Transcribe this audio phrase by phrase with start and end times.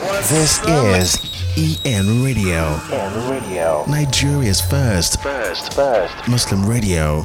[0.00, 3.84] This is EN Radio, EN Radio.
[3.88, 6.28] Nigeria's first First, first.
[6.28, 7.24] Muslim radio.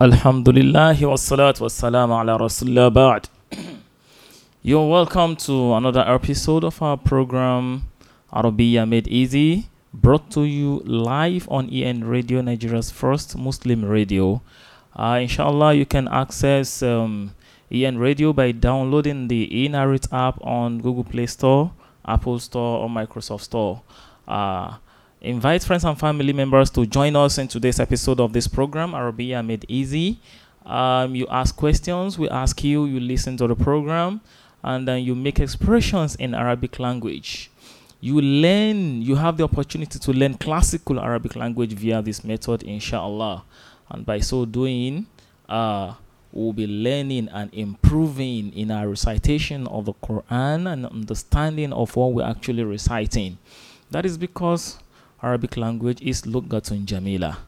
[0.00, 3.28] Alhamdulillah wassalatu wassalamu ala rasulillah ba'd.
[4.62, 7.84] You're welcome to another episode of our program
[8.30, 14.42] Arabiya Made Easy, brought to you live on EN Radio, Nigeria's first Muslim radio.
[14.94, 17.32] Uh, inshallah, you can access um,
[17.72, 21.72] EN Radio by downloading the eNarrate app on Google Play Store,
[22.06, 23.82] Apple Store, or Microsoft Store.
[24.28, 24.76] Uh,
[25.20, 29.44] invite friends and family members to join us in today's episode of this program, Arabiya
[29.44, 30.20] Made Easy.
[30.66, 34.20] Um, you ask questions, we ask you, you listen to the program,
[34.62, 37.50] and then you make expressions in Arabic language.
[38.00, 43.44] You learn, you have the opportunity to learn classical Arabic language via this method, inshallah.
[43.90, 45.06] And by so doing,
[45.48, 45.94] uh,
[46.34, 52.12] we'll be learning and improving in our recitation of the Quran and understanding of what
[52.12, 53.38] we're actually reciting.
[53.90, 54.78] That is because
[55.22, 57.38] Arabic language is Lugatun Jamila,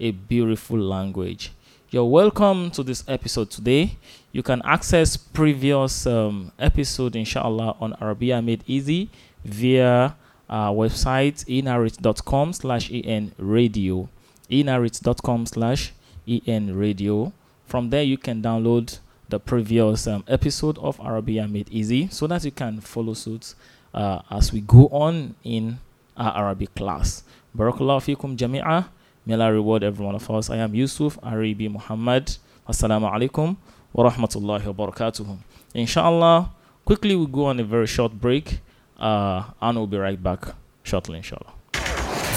[0.00, 1.52] a beautiful language.
[1.90, 3.98] You're welcome to this episode today.
[4.32, 9.10] You can access previous um, episode, inshallah, on Arabia Made Easy
[9.44, 10.16] via
[10.48, 14.08] our website enarrate.com slash en radio
[14.48, 15.92] enarrate.com slash
[16.26, 17.32] en radio
[17.70, 22.44] from there you can download the previous um, episode of arabia made easy so that
[22.44, 23.54] you can follow suit
[23.94, 25.78] uh, as we go on in
[26.16, 27.22] our arabic class.
[27.56, 28.86] Barakallahu fikum jami'a.
[29.24, 30.50] May allah reward every one of us.
[30.50, 32.36] I am yusuf arabi muhammad.
[32.68, 33.56] Assalamu alaikum
[33.92, 35.38] wa rahmatullahi wa
[35.74, 36.50] inshallah
[36.84, 38.60] quickly we go on a very short break.
[38.98, 41.59] Uh, and we'll be right back shortly inshallah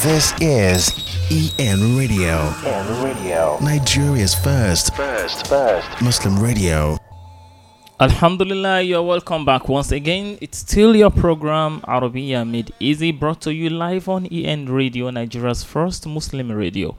[0.04, 0.92] This is
[1.58, 3.58] EN Radio, EN Radio.
[3.62, 6.02] Nigeria's first First, first.
[6.02, 6.98] Muslim radio.
[8.02, 10.38] Alhamdulillah, you're welcome back once again.
[10.42, 15.64] It's still your program, Arabiya Made Easy, brought to you live on EN Radio, Nigeria's
[15.64, 16.98] first Muslim radio.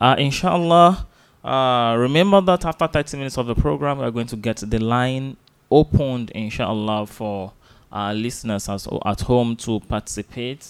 [0.00, 1.06] Uh, inshallah,
[1.44, 5.36] uh, remember that after 30 minutes of the program, we're going to get the line
[5.70, 7.52] opened, inshallah, for
[7.92, 10.66] our listeners as, at home to participate,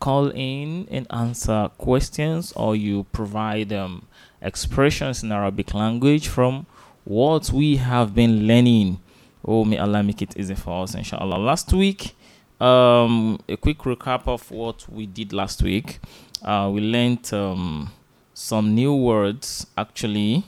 [0.00, 4.06] call in and answer questions, or you provide um,
[4.42, 6.66] expressions in Arabic language from
[7.04, 8.98] what we have been learning.
[9.44, 11.36] Oh, may Allah make it easy for us, inshallah.
[11.38, 12.14] Last week,
[12.60, 15.98] um, a quick recap of what we did last week.
[16.42, 17.90] Uh, we learned um,
[18.34, 20.44] some new words actually,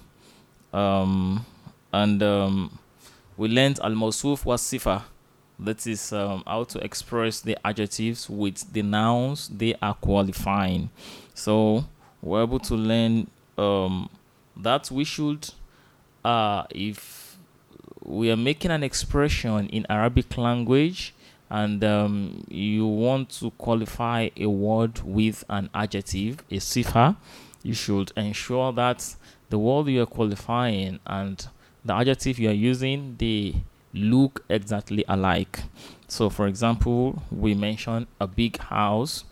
[0.72, 1.44] um,
[1.92, 2.78] and um,
[3.36, 5.02] we learned al mawsuf was sifa.
[5.58, 10.90] That is um, how to express the adjectives with the nouns they are qualifying.
[11.34, 11.84] So
[12.20, 14.08] we're able to learn um,
[14.56, 15.50] that we should,
[16.24, 17.36] uh, if
[18.02, 21.14] we are making an expression in Arabic language
[21.50, 27.16] and um, you want to qualify a word with an adjective, a sifa,
[27.62, 29.14] you should ensure that
[29.50, 31.46] the word you are qualifying and
[31.84, 33.54] the adjective you are using they
[33.92, 35.64] look exactly alike.
[36.08, 39.24] So, for example, we mentioned a big house.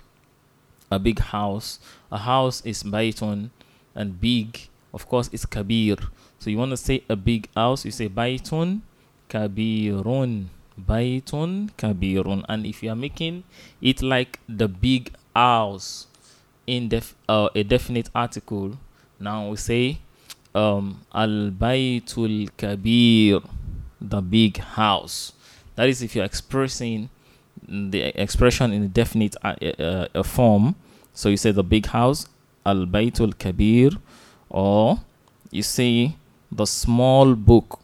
[0.91, 1.79] A big house.
[2.11, 3.51] A house is baytun,
[3.95, 5.97] and big, of course, is kabir.
[6.39, 8.81] So, you want to say a big house, you say baytun
[9.29, 10.47] kabirun.
[10.81, 12.45] Baytun kabirun.
[12.49, 13.45] And if you are making
[13.81, 16.07] it like the big house
[16.67, 18.79] in def- uh, a definite article,
[19.19, 19.99] now we say
[20.55, 23.41] um, al baytul kabir
[24.01, 25.33] the big house.
[25.77, 27.11] That is if you're expressing
[27.67, 29.55] the expression in a definite uh,
[30.15, 30.75] uh, form.
[31.15, 32.27] So you say the big house,
[32.65, 33.91] al baytul kabir,
[34.49, 35.01] or
[35.51, 36.17] you say
[36.51, 37.81] the small book,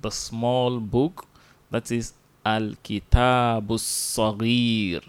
[0.00, 1.26] the small book.
[1.70, 2.12] That is
[2.44, 5.02] al kitabus sagir.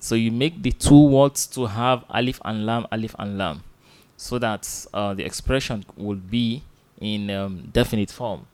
[0.00, 3.64] So you make the two words to have alif and lam, alif and lam,
[4.16, 6.62] so that uh, the expression would be
[7.00, 8.46] in um, definite form.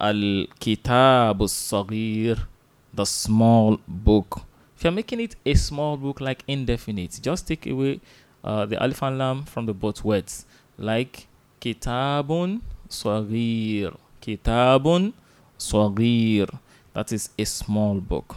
[0.00, 2.46] Al Kitab Sagir,
[2.94, 4.42] the small book.
[4.76, 8.00] If you're making it a small book like indefinite, just take away
[8.44, 10.46] uh, the alif and lam from the both words,
[10.76, 11.26] like
[11.60, 13.96] Kitabun Sagir.
[14.22, 15.14] Kitabun
[15.58, 16.58] Sagir.
[16.92, 18.36] That is a small book.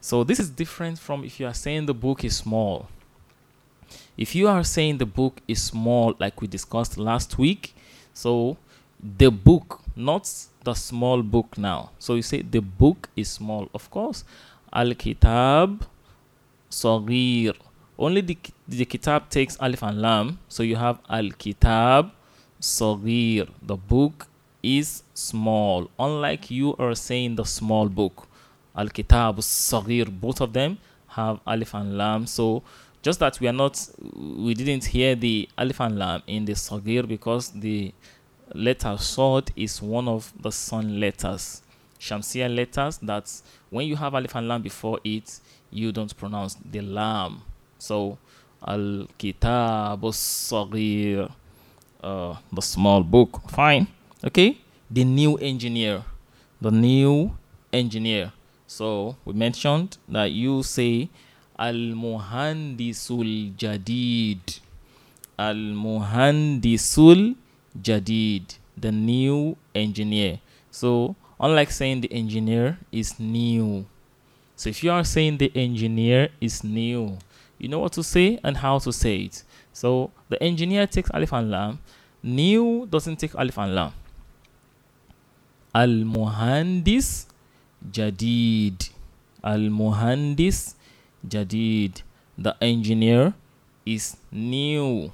[0.00, 2.88] So this is different from if you are saying the book is small.
[4.16, 7.74] If you are saying the book is small, like we discussed last week,
[8.12, 8.56] so
[9.00, 10.26] the book, not
[10.64, 11.90] the small book now.
[11.98, 13.68] So you say the book is small.
[13.74, 14.24] Of course,
[14.72, 15.86] Al Kitab
[16.70, 17.54] Sagir.
[17.98, 20.38] Only the, the Kitab takes Alif and Lam.
[20.48, 22.10] So you have Al Kitab
[22.60, 23.48] Sagir.
[23.62, 24.26] The book
[24.62, 25.90] is small.
[25.98, 28.26] Unlike you are saying the small book.
[28.76, 30.08] Al Kitab Sagir.
[30.10, 30.78] Both of them
[31.08, 32.26] have Alif and Lam.
[32.26, 32.62] So
[33.02, 37.06] just that we are not, we didn't hear the Alif and Lam in the Sagir
[37.06, 37.92] because the
[38.54, 41.60] letter Sod is one of the Sun letters.
[42.00, 43.30] Shamsia letters that
[43.70, 45.40] when you have Alif and Lam before it,
[45.70, 47.42] you don't pronounce the Lam.
[47.78, 48.18] So
[48.66, 51.30] Al Kitab Sagir,
[52.02, 53.42] uh, the small book.
[53.50, 53.86] Fine.
[54.24, 54.58] Okay.
[54.90, 56.04] The new engineer.
[56.60, 57.36] The new
[57.72, 58.32] engineer.
[58.66, 61.08] So we mentioned that you say
[61.58, 64.60] Al Muhandisul Jadid.
[65.38, 67.34] Al Muhandisul
[67.80, 68.58] Jadid.
[68.76, 70.40] The new engineer.
[70.70, 73.86] So unlike saying the engineer is new.
[74.56, 77.18] So if you are saying the engineer is new,
[77.58, 79.42] you know what to say and how to say it.
[79.72, 81.78] So the engineer takes alif and lam.
[82.22, 83.92] New doesn't take alif and lam.
[85.74, 87.26] Al muhandis
[87.90, 88.90] jadid.
[89.42, 90.74] Al muhandis
[91.26, 92.02] jadid.
[92.38, 93.34] The engineer
[93.84, 95.12] is new.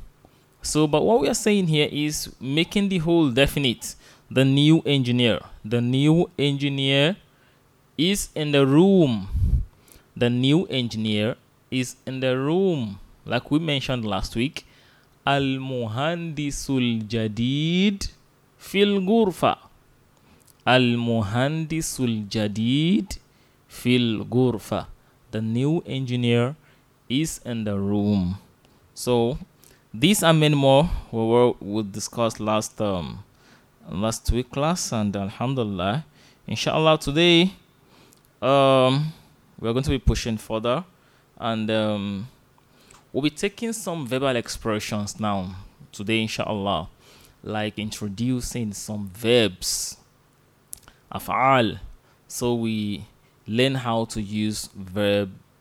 [0.62, 3.94] So, but what we are saying here is making the whole definite.
[4.30, 5.40] The new engineer.
[5.64, 7.16] The new engineer
[7.96, 9.28] is in the room.
[10.16, 11.36] The new engineer
[11.70, 13.00] is in the room.
[13.24, 14.66] Like we mentioned last week.
[15.26, 18.10] Al muhandisul jadid
[18.58, 19.56] fil gurfa.
[20.66, 23.18] Al muhandisul jadid
[23.66, 24.86] fil gurfa.
[25.30, 26.56] The new engineer
[27.08, 28.38] is in the room.
[28.94, 29.38] So
[29.92, 33.22] these and many more we were we discussed last um
[33.88, 36.04] last week class and alhamdulillah
[36.46, 37.52] inshallah today
[38.40, 39.12] um
[39.58, 40.84] we're going to be pushing further
[41.38, 42.28] and um
[43.12, 45.56] we'll be taking some verbal expressions now
[45.90, 46.88] today inshallah
[47.42, 49.96] like introducing some verbs
[51.12, 51.80] af'al.
[52.28, 53.04] So we
[53.46, 54.68] learn how to use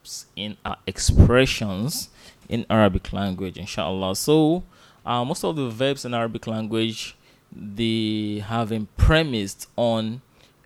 [0.10, 2.10] verbs in our expressions
[2.48, 4.16] in Arabic language, inshallah.
[4.16, 4.64] So,
[5.06, 7.16] uh, most of the verbs in Arabic language
[7.52, 10.22] they have been premised on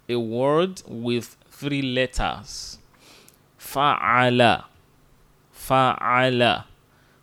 [0.10, 2.78] a word with three letters.
[3.58, 4.66] Fa'ala,
[5.56, 6.66] fa'ala,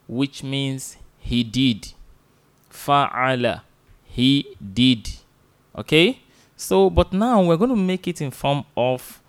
[0.09, 1.93] which means he did.
[2.71, 3.61] Fa'ala,
[4.05, 5.11] he did.
[5.77, 6.21] Okay.
[6.57, 9.21] So, but now we're going to make it in form of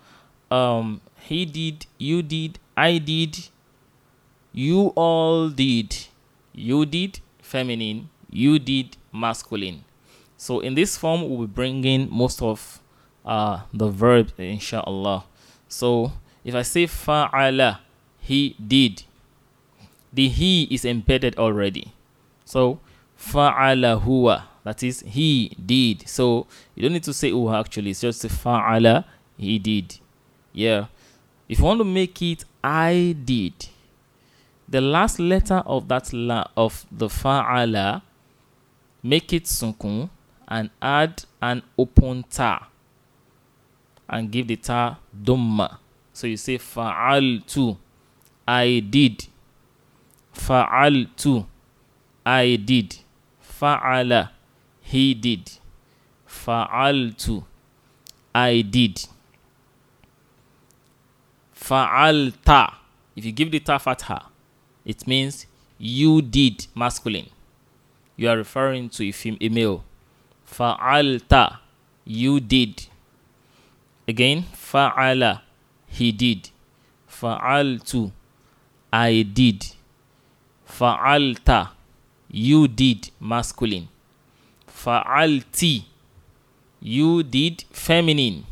[0.50, 3.48] um, he did, you did, I did,
[4.52, 5.96] you all did.
[6.52, 8.10] You did feminine.
[8.30, 9.84] You did masculine.
[10.36, 12.80] So in this form, we'll be bringing most of
[13.24, 15.24] uh, the verb, inshallah.
[15.68, 16.12] So
[16.44, 17.80] if I say fa'ala,
[18.18, 19.04] he did.
[20.12, 21.94] The he is embedded already.
[22.44, 22.80] So
[23.18, 26.08] fa'ala huwa, that is he did.
[26.08, 27.90] So you don't need to say huwa actually.
[27.90, 29.04] It's just fa'ala,
[29.38, 29.98] he did.
[30.52, 30.86] Yeah.
[31.52, 33.52] If you want to make it I did,
[34.66, 38.00] the last letter of that la of the fa'ala
[39.02, 40.08] make it sukun
[40.48, 42.68] and add an open ta
[44.08, 45.76] and give the ta dumma
[46.14, 47.76] so you say fa'altu
[48.48, 49.26] i did.
[50.32, 51.44] Fa'altu
[52.24, 52.96] i did.
[53.42, 54.30] Fa'ala
[54.80, 55.50] he did.
[56.26, 57.44] Fa'altu
[58.34, 59.06] i did
[61.68, 62.60] fa'alta
[63.16, 64.18] if you give the ta fatha
[64.84, 65.46] it means
[65.78, 67.28] you did masculine.
[68.16, 69.84] You are referring to a female.
[70.44, 71.58] Fa'alta,
[72.04, 72.86] you did.
[74.06, 75.42] Again, fa'ala,
[75.86, 76.50] he did.
[77.08, 78.12] Fa'altu,
[78.92, 79.66] I did.
[80.66, 81.70] Fa'alta,
[82.30, 83.88] you did masculine.
[84.66, 85.84] Fa'alti,
[86.80, 88.44] you did feminine.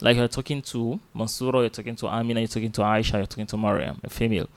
[0.00, 3.46] Like you're talking to Mansura, you're talking to Amina, you're talking to Aisha, you're talking
[3.46, 4.48] to Mariam, a female.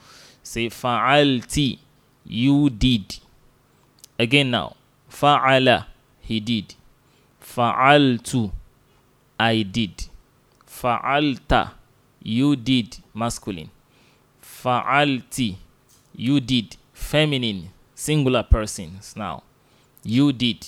[0.44, 1.80] Say fa'alti,
[2.26, 3.18] you did.
[4.20, 4.76] Again now,
[5.10, 5.88] fa'ala,
[6.20, 6.76] he did.
[7.42, 8.52] Fa'altu,
[9.40, 10.06] I did.
[10.68, 11.72] Fa'alta,
[12.22, 13.72] you did, masculine.
[14.42, 15.58] Fa'alti,
[16.16, 19.42] you did, feminine, singular persons now.
[20.04, 20.68] You did,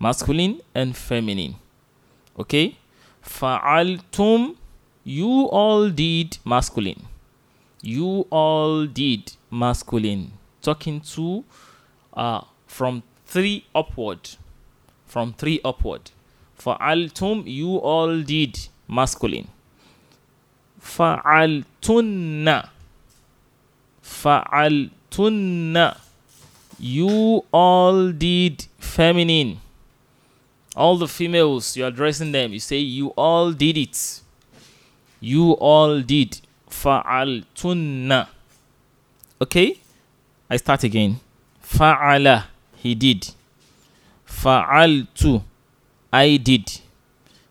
[0.00, 1.56] masculine and feminine.
[2.38, 2.76] Okay?
[3.28, 4.56] Fa'altum,
[5.04, 7.06] you all did, masculine.
[7.82, 10.32] You all did masculine.
[10.62, 11.44] Talking to
[12.14, 14.30] uh from three upward.
[15.06, 16.10] From three upward.
[16.58, 18.58] fa'altum you all did
[18.88, 19.48] masculine.
[20.80, 22.70] fa'altunna
[24.02, 25.86] fa'altunna
[26.78, 29.60] you all did feminine
[30.78, 33.98] all the females you're addressing them you say you all did it
[35.20, 36.40] You all did.
[36.70, 38.28] Fa'altunna.
[39.40, 39.80] Okay?
[40.48, 41.18] I start again.
[41.62, 42.44] Fa'ala.
[42.76, 43.34] He did.
[44.26, 45.42] Fa'altu.
[46.12, 46.80] I did.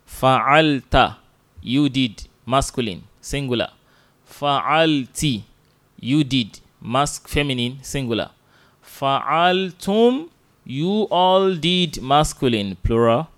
[0.07, 1.17] Fa'alta.
[1.61, 2.23] You did.
[2.45, 3.03] Masculine.
[3.19, 3.69] Singular.
[4.25, 5.43] Fa'alti.
[5.99, 6.59] You did.
[6.81, 7.79] Mask feminine.
[7.81, 8.29] Singular.
[8.81, 10.29] Fa'altum.
[10.69, 12.01] You all did.
[12.01, 12.75] Masculine.
[12.83, 13.29] Plural.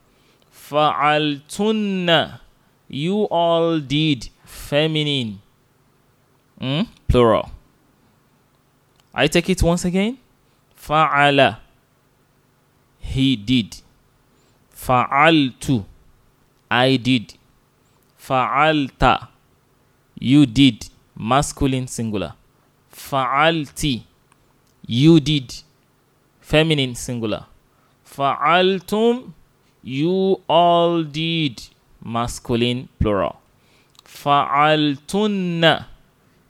[0.51, 2.39] Fa'altunna.
[2.87, 4.29] You all did.
[4.45, 5.39] Feminine.
[6.59, 6.81] Hmm?
[7.07, 7.51] Plural.
[9.13, 10.17] I take it once again.
[10.75, 11.59] Fa'ala.
[12.97, 13.77] He did.
[14.75, 15.85] Fa'altu.
[16.71, 17.35] I did.
[18.17, 19.27] Fa'alta.
[20.17, 20.89] You did.
[21.15, 22.33] Masculine singular.
[22.91, 24.03] Fa'alti.
[24.87, 25.53] You did.
[26.49, 27.45] Feminine singular.
[28.03, 29.33] Fa'altum.
[29.83, 31.61] You all did.
[32.03, 33.39] Masculine plural.
[34.03, 35.85] Fa'altunna.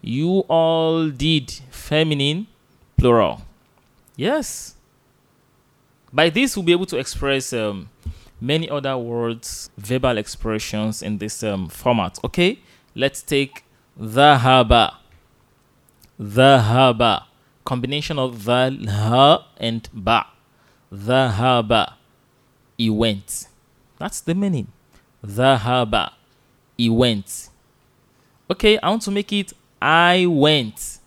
[0.01, 1.51] You all did.
[1.69, 2.47] Feminine
[2.97, 3.41] plural.
[4.15, 4.75] Yes.
[6.13, 7.89] By this, we'll be able to express um,
[8.39, 12.19] many other words, verbal expressions in this um, format.
[12.23, 12.59] Okay,
[12.95, 13.65] let's take
[13.99, 14.95] dhahaba.
[16.17, 17.28] The haba.
[17.69, 20.25] Combination of the ha and ba.
[20.91, 21.93] The haba.
[22.79, 23.45] He went.
[23.99, 24.69] That's the meaning.
[25.23, 26.13] Dhahaba.
[26.75, 27.49] He went.
[28.49, 30.97] Okay, I want to make it I went.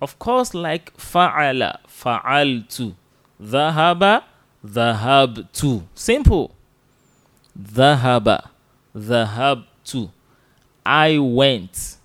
[0.00, 2.96] Of course, like fa'ala, fa'altu.
[3.40, 4.24] Dhahaba,
[4.66, 5.84] dhahabtu.
[5.94, 6.50] Simple.
[7.56, 8.48] dhahaba
[8.92, 10.10] the Dhahaba, dhahabtu.
[10.84, 11.96] I went.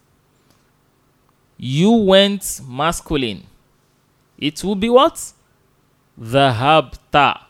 [1.57, 3.43] You went masculine.
[4.37, 5.33] It will be what?
[6.19, 7.41] Dhahabta.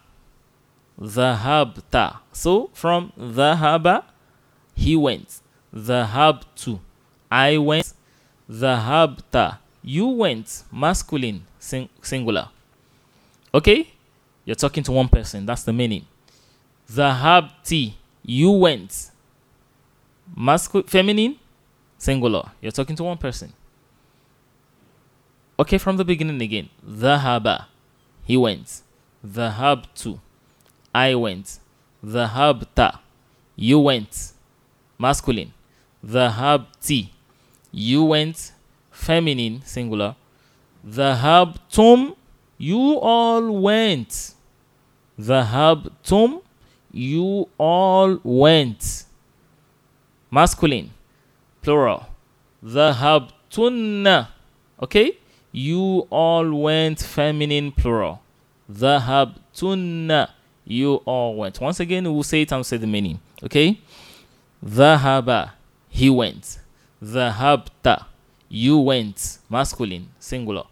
[1.00, 2.20] Dhahabta.
[2.32, 4.04] So from dhahaba,
[4.76, 5.42] he went.
[5.76, 6.80] Dhahabtu.
[7.30, 7.94] I went.
[8.50, 9.60] Dhahabta.
[9.84, 12.50] You went masculine sing- singular.
[13.54, 13.88] Okay?
[14.46, 15.46] You're talking to one person.
[15.46, 16.06] That's the meaning.
[16.92, 17.94] Dhahabti.
[18.24, 19.12] You went
[20.36, 21.36] masculine feminine
[21.98, 22.52] singular.
[22.62, 23.54] You're talking to one person.
[25.60, 26.70] Okay, from the beginning again.
[26.88, 27.66] Dhahaba.
[28.24, 28.82] He went.
[29.26, 30.20] Dhahabtu.
[30.94, 31.60] I went.
[32.06, 33.00] Dhahabta.
[33.56, 34.34] You went.
[35.00, 35.54] Masculine.
[36.06, 37.10] Dhahabti.
[37.72, 38.52] You went.
[38.92, 39.64] Feminine.
[39.66, 40.16] Singular.
[40.88, 42.16] Dhahabtum.
[42.60, 44.36] You all went.
[45.20, 46.42] Dhahabtum.
[46.92, 49.06] You all went.
[50.30, 50.92] Masculine.
[51.64, 52.06] Plural.
[52.64, 54.28] Dhahabtunna.
[54.82, 55.18] Okay?
[55.58, 57.00] You all went.
[57.00, 57.72] Feminine.
[57.72, 58.22] Plural.
[58.72, 60.30] Dhahabtunna.
[60.66, 61.60] You all went.
[61.60, 63.20] Once again, we'll say it and say the meaning.
[63.42, 63.82] Okay?
[64.64, 65.54] Dhahaba.
[65.90, 66.60] He went.
[67.04, 68.06] Dhahabta.
[68.48, 69.40] You went.
[69.50, 70.10] Masculine.
[70.20, 70.66] Singular.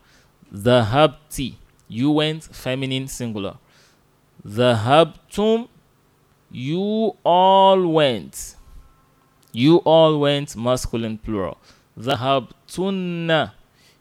[0.54, 1.56] Dhahabti.
[1.88, 2.44] You went.
[2.44, 3.08] Feminine.
[3.08, 3.56] Singular.
[4.46, 5.68] Dhahabtum.
[6.52, 8.56] You all went.
[9.52, 10.56] You all went.
[10.56, 11.18] Masculine.
[11.18, 11.58] Plural.
[11.98, 13.54] Dhahabtunna.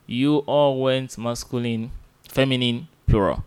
[0.05, 1.17] You all went.
[1.17, 1.91] Masculine.
[2.29, 2.87] Feminine.
[3.07, 3.43] Plural.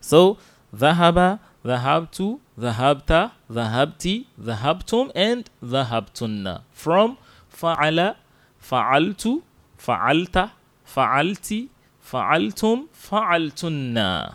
[0.00, 0.38] So,
[0.74, 6.62] dhahaba, dhahabtu, dhahabta, dhahabti, dhahabtum, and dhahabtunna.
[6.72, 7.16] From
[7.52, 8.16] fa'ala,
[8.60, 9.42] fa'altu,
[9.76, 10.52] fa'alta,
[10.84, 11.68] fa'alti,
[12.00, 14.34] fa'altum, fa'altunna.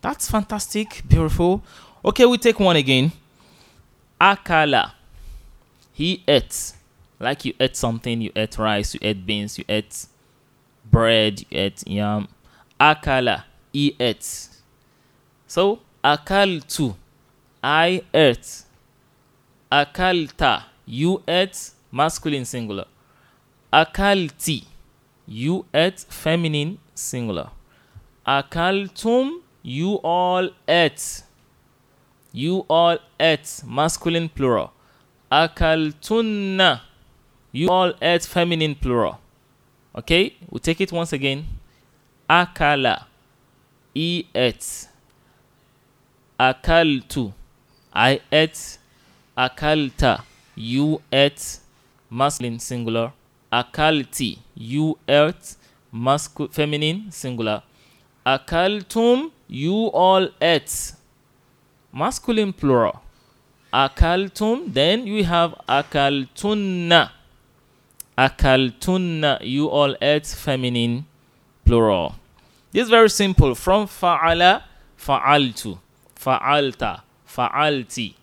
[0.00, 1.62] That's fantastic, beautiful.
[2.04, 3.12] Okay, we take one again.
[4.20, 4.92] Akala.
[5.92, 6.72] He ate.
[7.22, 10.06] Like you ate something, you ate rice, you ate beans, you ate
[10.90, 12.26] bread, you ate yam.
[12.80, 13.44] Akala.
[13.72, 14.48] He ate.
[15.46, 16.96] So, akaltu.
[17.62, 18.64] I ate.
[19.70, 20.64] Akalta.
[20.84, 21.70] You ate.
[21.92, 22.86] Masculine singular.
[23.72, 24.64] Akalti.
[25.24, 26.00] You ate.
[26.08, 27.50] Feminine singular.
[28.26, 29.42] Akaltum.
[29.62, 31.22] You all ate.
[32.32, 33.62] You all ate.
[33.64, 34.72] Masculine plural.
[35.30, 36.80] Akaltunna.
[37.52, 38.24] You all ate.
[38.24, 39.20] Feminine plural.
[39.94, 41.44] Okay, we take it once again.
[42.28, 43.04] Akala.
[43.94, 44.88] He ate.
[46.40, 47.32] Akaltu.
[47.92, 48.78] I ate.
[49.36, 50.22] Akalta.
[50.54, 51.58] You ate.
[52.10, 53.12] Masculine singular.
[53.52, 54.38] Akalti.
[54.54, 55.56] You ate.
[55.92, 57.62] Masculine feminine singular.
[58.24, 59.30] Akaltum.
[59.46, 60.94] You all ate.
[61.92, 63.02] Masculine plural.
[63.74, 64.72] Akaltum.
[64.72, 67.10] Then we have akaltunna
[68.16, 71.04] akaltunna you all ate feminine
[71.64, 72.14] plural.
[72.72, 73.54] This is very simple.
[73.54, 74.62] From fa'ala
[74.96, 75.78] fa'altu.
[76.16, 78.14] Fa'alta fa'alti.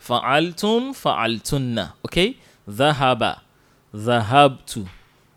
[0.00, 1.92] Fa'altum fa'altunna.
[2.04, 2.36] Okay?
[2.68, 3.40] Dhahaba
[3.94, 4.88] dhahabtu.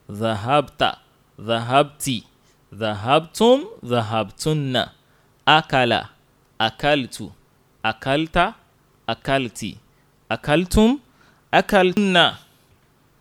[0.10, 0.98] Dhahabta
[1.40, 2.24] dhahabti.
[2.74, 4.92] Dhahabtum dhahabtunna.
[5.46, 6.10] Akala
[6.60, 7.32] akaltu.
[7.84, 8.56] Akalta
[9.08, 9.78] akalti.
[10.30, 11.00] Akaltum
[11.52, 12.38] akaltunna.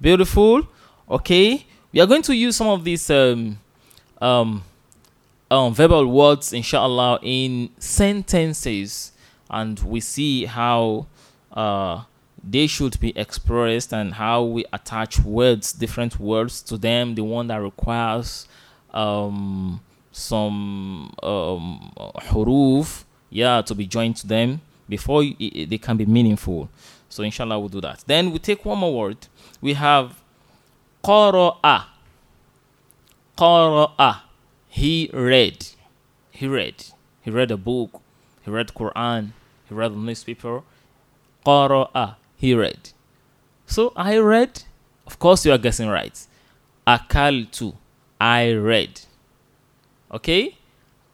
[0.03, 0.67] Beautiful.
[1.09, 1.65] Okay.
[1.93, 3.61] We are going to use some of these um,
[4.21, 4.65] um,
[5.49, 9.13] um, verbal words, inshallah, in sentences,
[9.49, 11.07] and we see how
[11.53, 12.03] uh,
[12.43, 17.15] they should be expressed and how we attach words, different words to them.
[17.15, 18.49] The one that requires
[18.93, 19.81] um,
[20.11, 21.93] some um,
[22.23, 26.69] huruf, yeah, to be joined to them before they can be meaningful.
[27.13, 28.05] So, inshallah, we'll do that.
[28.07, 29.29] Then we take one more word.
[29.61, 30.23] We have
[31.05, 31.85] qara'a.
[33.37, 34.21] Qara'a.
[34.69, 35.67] He read.
[36.31, 36.87] He read.
[37.21, 38.01] He read a book.
[38.43, 39.33] He read Quran.
[39.69, 40.63] He read the newspaper.
[41.45, 42.17] Qara'a.
[42.39, 42.93] He read.
[43.67, 44.63] So I read.
[45.07, 46.19] Of course, you are guessing right.
[46.87, 47.75] Akaltu.
[48.19, 49.03] I read.
[50.11, 50.57] Okay?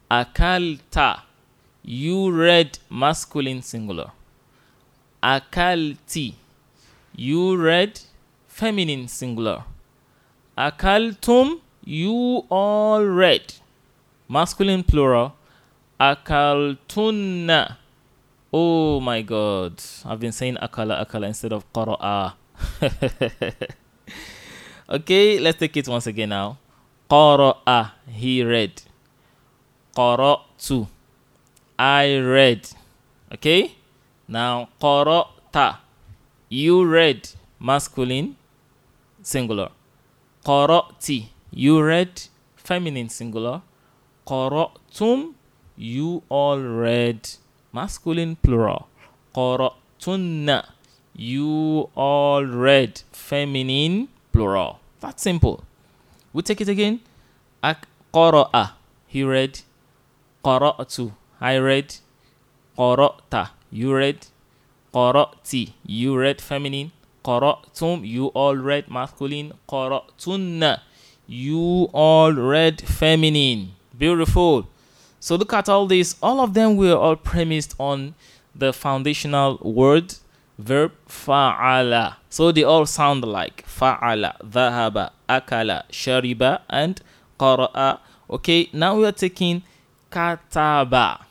[0.08, 1.22] Akalta.
[1.82, 4.12] You read masculine singular.
[5.22, 6.34] Akalti.
[7.14, 8.00] You read
[8.46, 9.64] feminine singular.
[10.56, 11.60] Akaltum.
[11.84, 13.54] You all read
[14.28, 15.34] masculine plural.
[16.00, 17.76] Akaltunna.
[18.52, 19.82] Oh my god.
[20.04, 22.34] I've been saying akala akala instead of qara'a.
[24.88, 26.58] okay, let's take it once again now.
[27.10, 27.92] Qara'a.
[28.06, 28.82] He read.
[29.96, 30.86] Qara'tu.
[31.78, 32.68] I read.
[33.32, 33.77] Okay?
[34.28, 35.78] Now qara'ta.
[36.50, 38.36] You read masculine
[39.22, 39.70] singular.
[40.44, 41.28] Qara'ti.
[41.50, 42.22] You read
[42.56, 43.62] feminine singular.
[44.26, 45.32] Qara'tum.
[45.76, 47.28] You all read
[47.72, 48.88] masculine plural.
[49.34, 50.66] Qara'tunna.
[51.14, 54.80] You all read feminine plural.
[55.00, 55.64] That's simple.
[56.32, 57.00] We take it again.
[58.12, 58.72] Qara'a.
[59.06, 59.60] He read.
[60.44, 61.12] Qara'tu.
[61.40, 61.96] I read.
[62.76, 63.50] Qara'ta.
[63.70, 64.26] You read.
[64.94, 65.72] Qara'ti.
[65.84, 66.92] You read feminine.
[67.24, 68.06] Qara'tum.
[68.06, 69.52] You all read masculine.
[69.68, 70.80] Qara'tunna.
[71.26, 73.72] You all read feminine.
[73.96, 74.68] Beautiful.
[75.20, 76.16] So look at all this.
[76.22, 78.14] All of them were all premised on
[78.54, 80.14] the foundational word
[80.58, 82.16] verb fa'ala.
[82.28, 87.00] So they all sound like fa'ala, dhahaba, akala, shariba, and
[87.38, 88.00] qara'a.
[88.28, 89.62] Okay, now we are taking
[90.10, 91.22] kataba.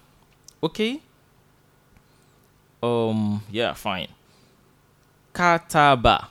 [0.63, 1.01] Okay?
[2.81, 4.07] Um, yeah, fine.
[5.33, 6.27] Kataba.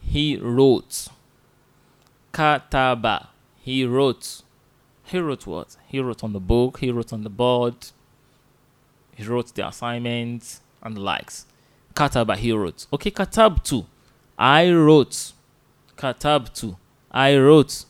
[0.00, 1.08] He wrote.
[2.32, 3.28] Kataba.
[3.60, 4.42] He wrote.
[5.04, 5.76] He wrote what?
[5.86, 7.74] He wrote on the book, he wrote on the board,
[9.14, 11.46] he wrote the assignments and the likes.
[11.94, 12.86] Kataba, he wrote.
[12.92, 13.86] Okay, Katab katabtu.
[14.36, 15.32] I wrote.
[15.96, 16.76] Katab Katabtu.
[17.10, 17.84] I wrote.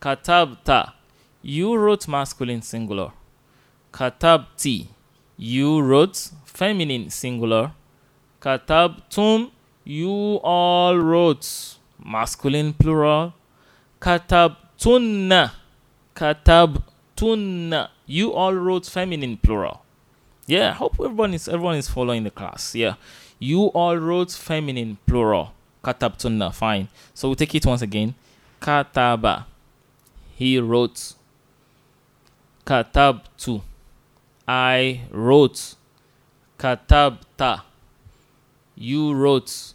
[0.00, 0.92] Katabta.
[1.42, 3.12] You wrote masculine singular.
[3.92, 4.86] Katab Katabti.
[5.38, 7.72] You wrote feminine singular.
[8.42, 9.52] Katabtum.
[9.84, 13.34] You all wrote masculine plural.
[14.00, 15.52] Katabtunna.
[16.16, 17.88] Katabtunna.
[18.06, 19.82] You all wrote feminine plural.
[20.46, 22.74] Yeah, I hope everyone is everyone is following the class.
[22.74, 22.94] Yeah.
[23.38, 25.52] You all wrote feminine plural.
[25.84, 26.52] Katabtunna.
[26.52, 26.88] Fine.
[27.14, 28.16] So we'll take it once again.
[28.60, 29.44] Kataba.
[30.34, 31.14] He wrote.
[32.66, 33.62] Katabtu.
[34.48, 35.74] I wrote.
[36.58, 37.62] Katabta.
[38.74, 39.74] You wrote.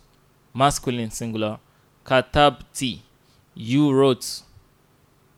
[0.51, 1.59] Masculine singular.
[2.03, 3.01] Katabti.
[3.53, 4.41] You wrote.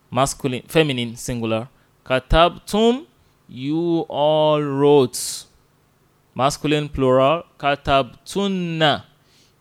[0.10, 1.68] Masculine, feminine singular.
[2.06, 3.06] Katabtum.
[3.50, 5.44] You all wrote.
[6.34, 7.44] Masculine plural.
[7.60, 9.04] Katabtunna.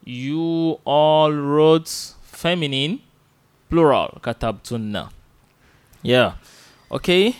[0.05, 1.89] You all wrote.
[2.23, 3.01] Feminine
[3.69, 4.21] plural.
[4.23, 5.11] Katabtunna.
[6.03, 6.35] Yeah.
[6.93, 7.35] Okay.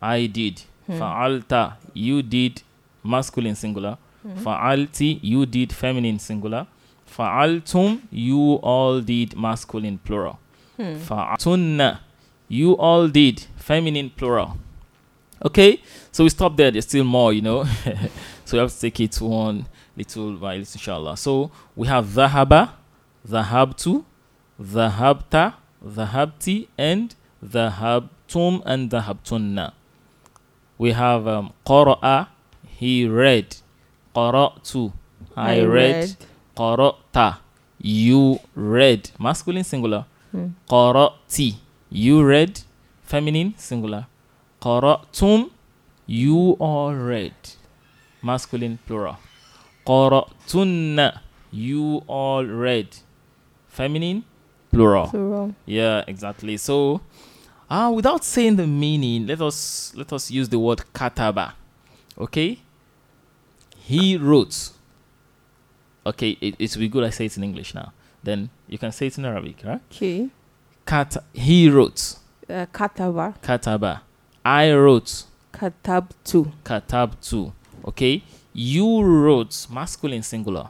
[0.01, 0.63] I did.
[0.87, 0.99] Hmm.
[0.99, 2.63] Fa'alta, you did,
[3.03, 3.97] masculine singular.
[4.23, 4.37] Hmm.
[4.45, 6.67] Fa'alti, you did, feminine singular.
[7.07, 10.39] Fa'altum, you all did, masculine plural.
[10.77, 11.91] Hmm.
[12.49, 14.57] You all did, feminine plural.
[15.43, 15.81] Okay,
[16.13, 16.71] so we stop there.
[16.71, 17.65] There's still more, you know.
[18.45, 19.67] so we have to take it one
[20.09, 21.17] little by little, inshallah.
[21.17, 22.71] So we have dhahaba,
[23.27, 24.05] dhahabtu,
[24.61, 29.73] dhahabta, dhahabti, and dhahabtum and dhahabtunna.
[30.79, 32.29] We have um, qara'a,
[32.79, 33.57] he read.
[34.15, 34.93] Qara'tu,
[35.37, 36.17] I, read.
[36.57, 37.39] Qara'ta,
[37.79, 39.11] you read.
[39.19, 40.07] Masculine singular.
[40.33, 40.49] Hmm.
[40.69, 41.57] Qara'ti,
[41.91, 42.61] you read.
[43.03, 44.07] Feminine singular.
[44.63, 45.51] Qara'tum,
[46.07, 47.35] you all read.
[48.23, 49.17] Masculine plural.
[49.87, 52.97] Qara'tunna, you all read.
[53.69, 54.25] Feminine
[54.71, 55.09] plural.
[55.09, 55.55] Plural.
[55.67, 56.57] Yeah, exactly.
[56.57, 57.01] So,
[57.69, 61.53] uh, without saying the meaning, let us let us use the word kataba.
[62.19, 62.61] Okay?
[63.77, 64.71] He wrote.
[66.07, 67.93] Okay, it, it will be good I say it in English now.
[68.23, 69.81] Then you can say it in Arabic, right?
[69.91, 70.29] Okay.
[70.87, 72.17] Kat he wrote.
[72.49, 73.35] Uh, kataba.
[73.41, 74.01] Kataba.
[74.45, 75.25] I wrote.
[75.53, 76.53] Katabtu.
[76.65, 77.53] Katabtu.
[77.85, 78.23] Okay?
[78.53, 80.69] You wrote masculine singular.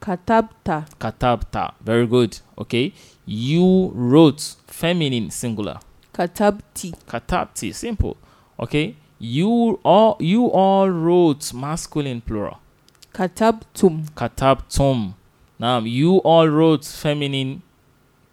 [0.00, 0.86] Katabta.
[0.98, 1.74] Katabta.
[1.80, 2.38] Very good.
[2.58, 2.92] Okay?
[3.24, 5.78] You wrote feminine singular.
[6.12, 6.92] Katabti.
[7.06, 8.16] Katabti, simple.
[8.60, 12.58] Okay, you all you all wrote masculine plural.
[13.14, 14.10] Katabtum.
[14.10, 15.14] Katabtum.
[15.58, 17.62] Now you all wrote feminine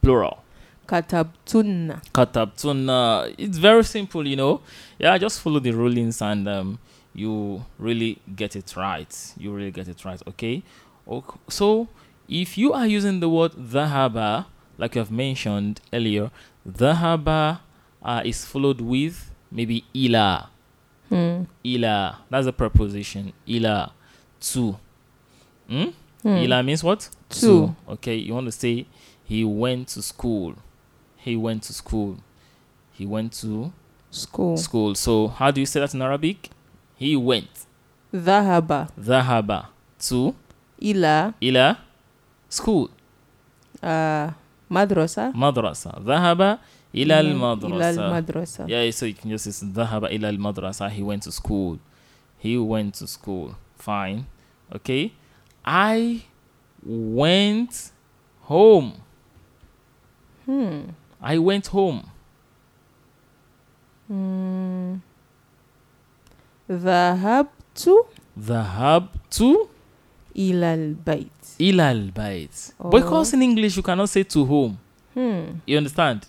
[0.02, 0.44] plural.
[0.88, 2.02] Katabtunna.
[2.12, 3.34] Katabtuna.
[3.38, 4.62] It's very simple, you know.
[4.98, 6.80] Yeah, just follow the rulings and um,
[7.14, 9.34] you really get it right.
[9.38, 10.22] You really get it right.
[10.28, 10.64] Okay.
[11.08, 11.88] Ok- So
[12.28, 14.46] if you are using the word dhahaba,
[14.78, 16.32] like I've mentioned earlier,
[16.68, 17.60] dhahaba
[18.04, 20.50] uh, is followed with maybe ila.
[21.10, 21.44] Hmm.
[21.66, 22.20] Ila.
[22.30, 23.34] That's a preposition.
[23.48, 23.92] Ila.
[24.42, 24.78] To.
[25.68, 25.86] Hmm?
[26.22, 26.28] Hmm.
[26.38, 27.10] Ila means what?
[27.30, 27.76] To.
[27.90, 28.86] Okay, you want to say
[29.24, 30.56] he went to school.
[31.18, 32.18] He went to school.
[32.94, 33.72] He went to
[34.12, 34.58] School.
[34.58, 34.96] school.
[34.96, 36.50] So how do you say that in Arabic?
[37.00, 37.66] He went.
[38.14, 38.90] Dhahaba.
[39.00, 39.68] Dhahaba
[40.08, 40.36] to
[40.82, 41.34] Ila.
[41.42, 41.78] ila
[42.50, 42.90] school.
[43.82, 44.32] Uh,
[44.70, 45.32] madrasa.
[45.34, 45.96] Madrasa.
[46.04, 46.60] Dhahaba
[46.94, 48.04] ila al Ila madrasa.
[48.04, 48.62] al-madrasa.
[48.68, 50.90] Yeah, so you can just say dhahaba ila al madrasa.
[50.92, 51.80] He went to school.
[52.38, 53.56] He went to school.
[53.78, 54.26] Fine.
[54.76, 55.14] Okay.
[55.64, 56.24] I
[56.84, 57.92] went
[58.44, 58.94] home.
[60.46, 60.92] Hmm.
[61.22, 62.10] I went home.
[64.08, 64.49] Hmm.
[66.70, 68.06] Dhahabtu
[68.40, 69.68] Dhahabtu
[70.36, 71.56] ila al-bayt.
[71.60, 72.74] ila al bayt.
[72.80, 72.90] Oh.
[72.90, 74.78] Because in English you cannot say to home.
[75.14, 75.58] Hmm.
[75.66, 76.28] You understand?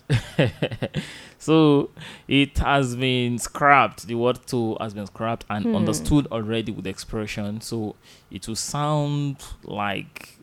[1.39, 1.91] so
[2.27, 4.07] it has been scrapped.
[4.07, 5.77] The word to has been scrapped and Hmm.
[5.77, 7.61] understood already with the expression.
[7.61, 7.95] So
[8.31, 10.39] it will sound like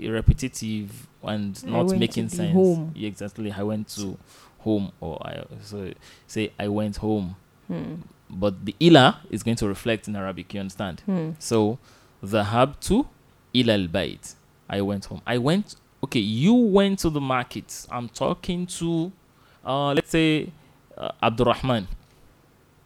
[0.00, 2.52] repetitive and not making sense.
[2.52, 2.92] home.
[2.96, 3.52] Exactly.
[3.52, 4.16] I went to
[4.60, 5.92] home or I so
[6.26, 7.36] say I went home.
[7.68, 7.94] Hmm
[8.32, 10.54] but the ila is going to reflect in Arabic.
[10.54, 11.02] You understand?
[11.06, 11.34] Mm.
[11.38, 11.78] So,
[12.24, 13.06] dhahabtu
[13.54, 14.34] ila al bayt.
[14.68, 15.20] I went home.
[15.26, 15.76] I went.
[16.02, 17.86] Okay, you went to the market.
[17.90, 19.12] I'm talking to,
[19.64, 20.50] uh, let's say,
[20.96, 21.86] uh, Abdurrahman.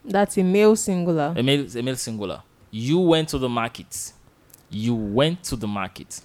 [0.05, 1.35] That's a male singular.
[1.37, 2.43] A male, a male singular.
[2.71, 4.13] You went to the market.
[4.71, 6.21] You went to the market.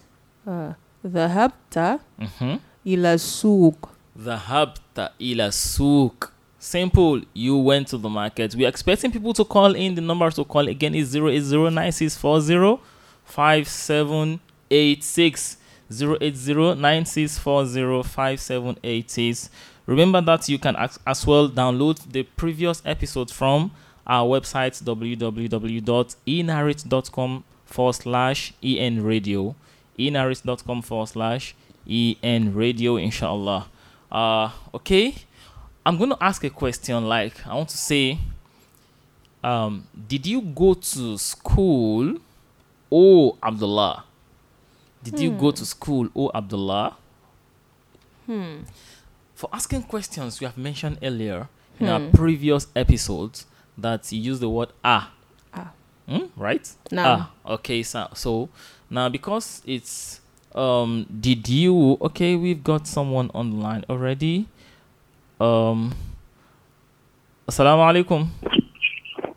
[0.46, 2.58] Uh, habta mm-hmm.
[2.86, 3.90] ila souk.
[5.20, 6.34] Ila souk.
[6.64, 7.24] Simple.
[7.34, 8.54] You went to the market.
[8.54, 9.96] We're expecting people to call in.
[9.96, 12.80] The number to call again is 0809640
[13.26, 15.58] 5786.
[15.90, 19.50] 0809640 5786.
[19.88, 23.72] Remember that you can as, well download the previous episode from
[24.06, 29.56] our website www.enarrate.com forward slash en radio
[29.98, 31.56] enarrate.com forward slash
[31.88, 33.66] en radio inshallah
[34.12, 35.16] uh okay
[35.86, 38.20] I'm going to ask a question like I want to say
[39.44, 42.18] um did you go to school
[42.92, 44.04] oh Abdullah?
[45.04, 46.96] Did you go to school oh Abdullah?
[49.36, 51.48] For asking questions we have mentioned earlier
[51.80, 53.46] in our previous episodes
[53.78, 55.12] that you use the word ah.
[55.54, 55.72] Ah.
[56.08, 56.26] Hmm?
[56.38, 56.62] right?
[56.92, 57.06] Naam.
[57.06, 58.50] ah okay so, so
[58.90, 60.22] now because it's
[60.54, 64.46] um did you okay we've got someone online already
[65.42, 65.92] um
[67.50, 68.28] assalamu alaikum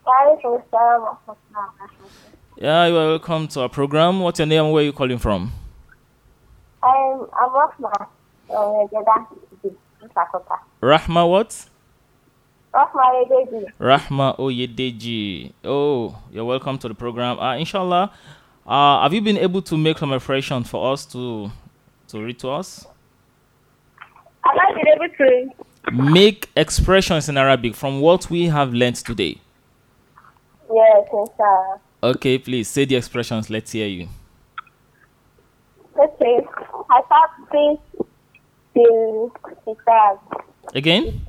[0.05, 2.61] Waalaikum salam wa rahmatullahi wa barakatuh.
[2.61, 5.51] yeah you are welcome to our program what's your name where are you calling from
[6.83, 7.91] I'm I'm Rahma
[8.47, 9.27] from Jeddah,
[10.05, 10.61] East Africa.
[10.83, 11.69] rahma what
[12.75, 13.73] Rahma Edeji.
[13.81, 18.11] rahma oyedeji oh you're welcome to the program uh inshallah
[18.67, 21.51] uh have you been able to make some reflection for us to
[22.09, 22.87] to read to us
[24.45, 25.65] Have I been able to?
[25.93, 29.39] Make expressions in arabic from what we have learned today
[30.73, 31.79] Yes, inshallah.
[32.03, 34.09] okay please say the expressions let's hear you
[35.97, 36.41] Let's say,
[36.91, 37.79] I thought this
[38.75, 39.31] till
[39.65, 40.19] kitab.
[40.75, 41.21] again.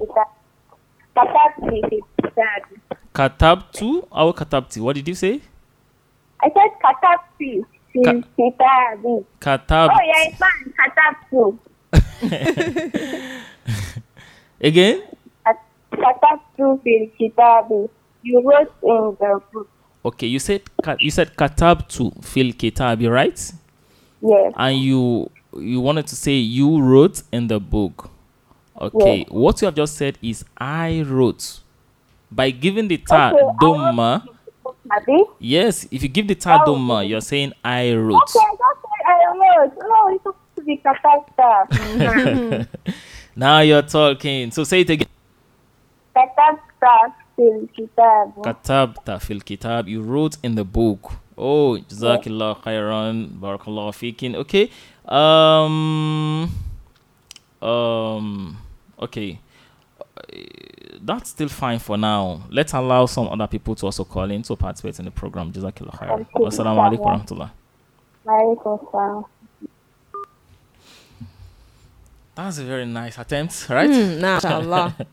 [1.15, 1.81] Katabti
[2.19, 2.63] kitab.
[3.13, 5.39] katabtu or katabti what did you say
[6.41, 7.63] I said katabti
[8.03, 9.05] Ka- kitab.
[9.39, 10.73] katab Oh, yeah, it's fine.
[10.81, 11.59] Katabtu.
[14.61, 15.01] again
[15.95, 17.71] Katabtu fil kitab.
[18.21, 19.69] You wrote in the book.
[20.03, 23.39] okay you said ka- you said katabtu fil kitabi right
[24.21, 24.53] Yes.
[24.57, 28.09] and you you wanted to say you wrote in the book
[28.81, 29.25] okay Yeah.
[29.29, 31.59] what you have just said is i wrote
[32.31, 34.21] by giving the ta Okay, doma
[35.39, 36.75] yes if you give the ta Oh.
[36.75, 39.73] doma you're saying i wrote Okay, that's what I wrote.
[39.77, 41.49] No, it's supposed to be Katabta.
[41.69, 42.91] Mm-hmm.
[43.35, 44.51] Now you're talking.
[44.51, 45.07] So say it again.
[46.15, 48.35] Katabta fil kitab.
[48.43, 49.87] katabta fil kitab.
[49.87, 51.11] You wrote in the book.
[51.37, 53.37] Oh jazakillah khairan.
[53.39, 54.35] Barakallah fikin.
[54.35, 54.69] Okay.
[55.05, 56.49] Um
[57.61, 58.57] um
[58.99, 59.39] okay.
[59.99, 60.37] Uh,
[61.01, 62.43] that's still fine for now.
[62.49, 65.51] Let's allow some other people to also call in to participate in the program.
[65.51, 66.25] Jazakillah khairan.
[66.35, 67.51] Wassalamu alaikum warahmatullah
[68.25, 69.25] Walaikum
[72.35, 74.95] that's a very nice attempt right nah, inshallah.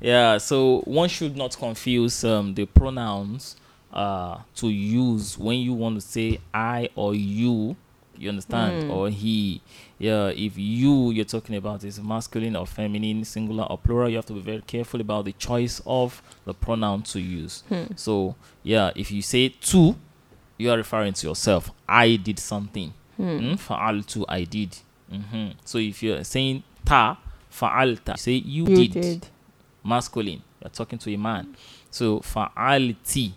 [0.00, 3.56] Yeah, so one should not confuse um, the pronouns
[3.92, 7.76] uh, to use when you want to say I or you.
[8.18, 8.90] You understand?
[8.90, 9.60] Or he.
[9.98, 14.26] Yeah, if you you're talking about is masculine or feminine, singular or plural, you have
[14.26, 17.62] to be very careful about the choice of the pronoun to use.
[17.96, 19.96] So yeah, if you say to,
[20.58, 21.70] you are referring to yourself.
[21.88, 22.92] I did something.
[23.18, 24.76] Mm, fa'altu, I did.
[25.10, 27.18] Hmm So if you're saying ta,
[27.50, 29.26] fa'alta, say you, You did did.
[29.84, 30.42] masculine.
[30.60, 31.54] You're talking to a man.
[31.90, 33.32] So fa'alti,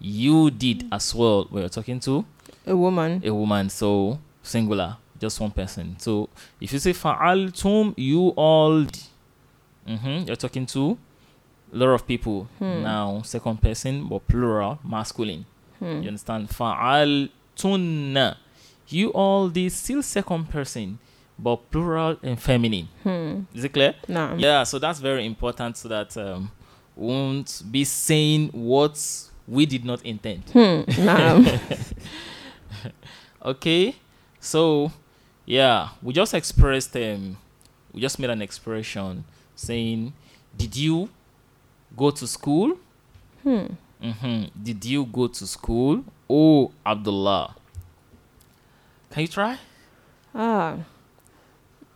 [0.00, 1.46] you did as well.
[1.50, 2.24] We're talking to
[2.66, 3.20] A woman.
[3.24, 3.68] a woman.
[3.70, 5.96] So singular, just one person.
[5.98, 6.28] So
[6.60, 8.86] if you say fa'altum, you all.
[9.88, 10.96] Mm-hmm, you're talking to
[11.72, 12.48] a lot of people.
[12.60, 15.44] Now second person, but plural, masculine.
[15.80, 16.48] You understand?
[16.50, 18.36] Fa'altunna,
[18.88, 20.98] you all did still second person,
[21.42, 22.88] but plural and feminine.
[23.54, 23.94] Is it clear?
[24.08, 24.34] Nah.
[24.36, 26.50] Yeah, so that's very important so that um,
[26.96, 28.98] we won't be saying what
[29.48, 30.44] we did not intend.
[30.52, 30.82] Hmm.
[31.04, 31.42] Nah.
[33.42, 33.96] Okay,
[34.38, 34.92] so
[35.46, 37.38] yeah, we just expressed um,
[37.90, 39.24] we just made an expression
[39.56, 40.12] saying,
[40.54, 41.08] "Did you
[41.96, 42.76] go to school?"
[43.42, 43.66] hmm.
[44.02, 44.44] Mm-hmm.
[44.62, 46.04] Did you go to school?
[46.28, 47.54] Oh, Abdullah.
[49.10, 49.58] Can you try?
[50.34, 50.76] Ah.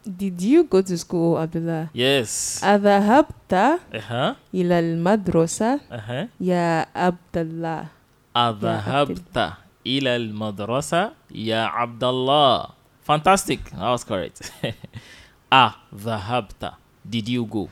[0.04, 1.88] Did you go to school, Abdullah?
[1.96, 2.60] Yes.
[2.60, 4.36] Adhahabta uh-huh.
[4.52, 6.28] ila al-madrasa uh-huh.
[6.36, 7.88] ya Abdullah.
[8.36, 12.76] Adhahabta ila al-madrasa ya Abdullah.
[13.08, 13.64] Fantastic.
[13.72, 14.52] That was correct.
[15.52, 16.76] Adhahabta.
[17.00, 17.68] Did you go?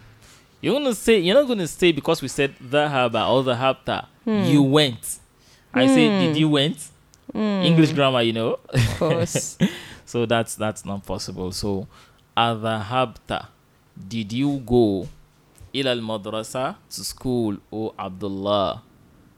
[0.62, 2.88] You're gonna say you're not gonna say because we said the
[3.28, 4.04] or the.
[4.24, 4.44] Hmm.
[4.44, 5.18] You went.
[5.74, 5.94] I hmm.
[5.94, 6.78] say did you went?
[7.32, 7.60] Hmm.
[7.60, 8.58] English grammar, you know.
[8.72, 9.58] Of course.
[10.06, 11.52] so that's that's not possible.
[11.52, 11.88] So
[12.36, 13.48] adhahabta?
[14.08, 15.08] Did you go
[15.74, 18.82] ila al-madrasa to school O Abdullah?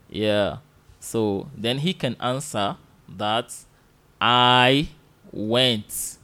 [0.09, 0.59] Yeah.
[1.01, 2.77] So then he can answer
[3.09, 3.53] that
[4.21, 4.89] I
[5.33, 6.19] went.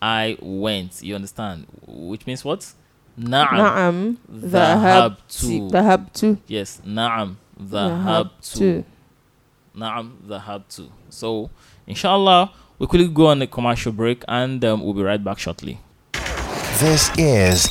[0.00, 1.02] I went.
[1.02, 1.66] You understand?
[1.86, 2.72] Which means what?
[3.18, 3.56] Na'am.
[3.56, 4.16] Na'am.
[4.30, 5.70] Dhahabtu.
[5.70, 6.38] Dhahabtu.
[6.46, 6.80] Yes.
[6.86, 7.36] Na'am.
[7.60, 8.84] Dhahabtu.
[9.74, 10.12] Na'am.
[10.26, 10.88] Dhahabtu.
[11.08, 11.50] So,
[11.86, 15.80] inshallah, we could go on a commercial break and um, we'll be right back shortly.
[16.78, 17.66] This is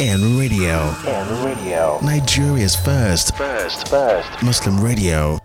[0.00, 0.78] EN Radio.
[1.06, 1.98] and radio.
[2.02, 3.88] Nigeria's first First.
[3.88, 4.42] First.
[4.42, 5.38] Muslim radio.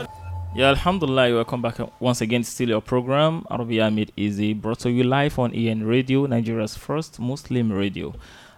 [0.56, 4.92] Yeah, Alhamdulillah, welcome back once again to still your program, Arabia Made Easy, brought to
[4.92, 8.14] you live on EN Radio, Nigeria's first Muslim radio.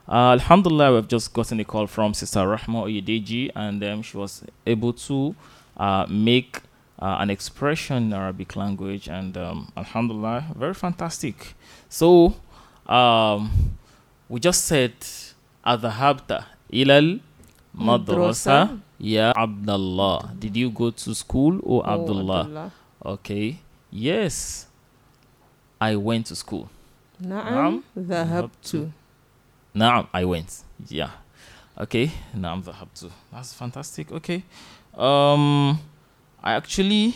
[0.08, 4.44] Uh, Alhamdulillah, we've just gotten a call from Sister Rahma Oyedeji, and um, she was
[4.66, 5.36] able to
[5.78, 6.62] uh, make
[7.00, 11.56] uh, an expression in Arabic language, and um, Alhamdulillah, very fantastic.
[11.90, 12.36] So,
[12.88, 13.78] um,
[14.30, 14.94] we just said
[15.64, 17.20] adhabta ilal
[17.74, 20.34] madrasa ya Abdullah.
[20.40, 22.42] Did you go to school or oh, Abdullah?
[22.42, 22.72] Abdullah?
[23.06, 23.60] Okay.
[23.92, 24.68] Yes.
[25.80, 26.70] I went to school.
[27.22, 28.92] Naam dhahabtu.
[29.76, 30.64] Naam, I went.
[30.90, 31.12] Yeah.
[31.78, 32.12] Okay.
[32.36, 33.12] Naam dhahabtu.
[33.32, 34.12] That's fantastic.
[34.12, 34.44] Okay.
[34.98, 35.78] Um
[36.44, 37.14] I actually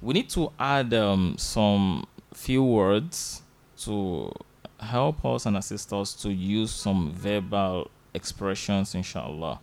[0.00, 3.42] we need to add um some few words
[3.84, 4.32] to
[4.80, 9.60] help us and assist us to use some verbal expressions, inshallah.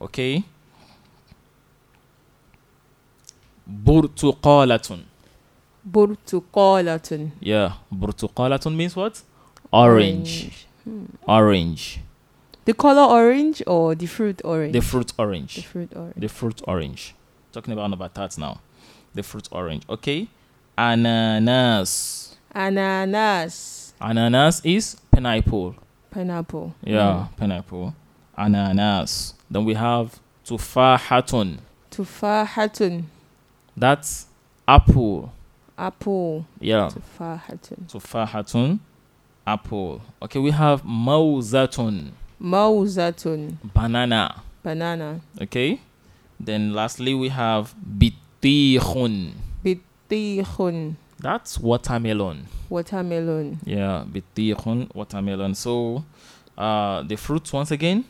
[0.00, 0.44] Okay?
[3.68, 5.04] Burtuqalatun.
[5.88, 7.30] Burtuqalatun.
[7.40, 9.22] Yeah, burtuqalatun means what?
[9.72, 10.44] Orange.
[10.44, 10.66] Orange.
[10.84, 11.04] Hmm.
[11.28, 12.00] orange.
[12.64, 14.72] The color orange or the fruit orange?
[14.72, 15.56] The fruit orange.
[15.56, 16.14] The fruit orange.
[16.16, 17.14] The fruit orange.
[17.52, 18.60] Talking about number that now.
[19.14, 19.82] The fruit orange.
[19.88, 20.28] Okay?
[20.76, 22.36] Ananas.
[22.54, 23.79] Ananas.
[24.00, 25.74] Ananas is pineapple.
[26.10, 26.74] Pineapple.
[26.82, 27.36] Yeah, mm.
[27.36, 27.94] pineapple.
[28.36, 29.34] Ananas.
[29.50, 31.58] Then we have tufahatun.
[31.90, 33.04] Tufahatun.
[33.76, 34.26] That's
[34.66, 35.32] apple.
[35.76, 36.46] Apple.
[36.60, 36.88] Yeah.
[36.88, 37.90] Tufahatun.
[37.90, 38.80] Tufahatun.
[39.46, 40.00] Apple.
[40.22, 42.12] Okay, we have mauzatun.
[42.40, 43.56] Mauzatun.
[43.74, 44.42] Banana.
[44.62, 45.20] Banana.
[45.40, 45.80] Okay.
[46.38, 49.32] Then lastly we have bitihun.
[49.62, 50.96] Bitihun.
[51.20, 52.46] That's watermelon.
[52.70, 53.58] Watermelon.
[53.64, 55.54] Yeah, bitihun, watermelon.
[55.54, 56.04] So
[56.58, 58.04] uh the fruits once again.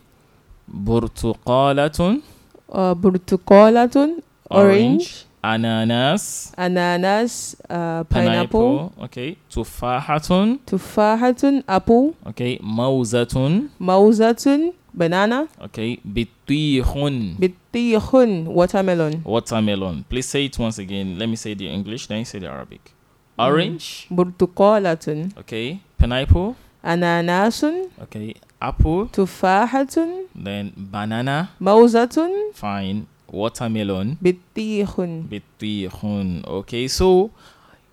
[0.71, 2.23] Burtuqalatun,
[2.71, 4.23] Uh, Burtuqalatun.
[4.51, 5.27] Orange.
[5.43, 7.57] ananas, Ananas.
[7.69, 8.93] Uh, pineapple.
[9.03, 9.37] Okay.
[9.51, 10.59] Tufahatun.
[10.67, 11.65] Tufahatun.
[11.67, 12.15] Apple.
[12.27, 12.59] Okay.
[12.63, 13.71] Mauzatun.
[13.81, 14.73] Mauzatun.
[14.95, 15.49] Banana.
[15.63, 15.99] Okay.
[16.07, 17.37] Bitihun.
[17.39, 18.47] Bitihun.
[18.47, 19.23] Watermelon.
[19.25, 20.05] Watermelon.
[20.09, 21.19] Please say it once again.
[21.19, 22.93] Let me say the English, then you say the Arabic.
[23.41, 24.07] Orange.
[24.09, 24.15] Hmm.
[24.21, 25.33] Burtuqalatun.
[25.39, 25.81] Okay.
[25.99, 26.57] Pineapple.
[26.85, 27.91] Ananasun.
[28.03, 28.35] Okay.
[28.61, 29.07] Apple.
[29.09, 30.27] Tufahatun.
[30.35, 31.51] Then banana.
[31.61, 32.53] Mauzatun.
[32.55, 33.07] Fine.
[33.31, 34.19] Watermelon.
[34.23, 35.29] Bitihun.
[35.29, 36.45] Bitihun.
[36.47, 36.89] Okay.
[36.89, 37.31] So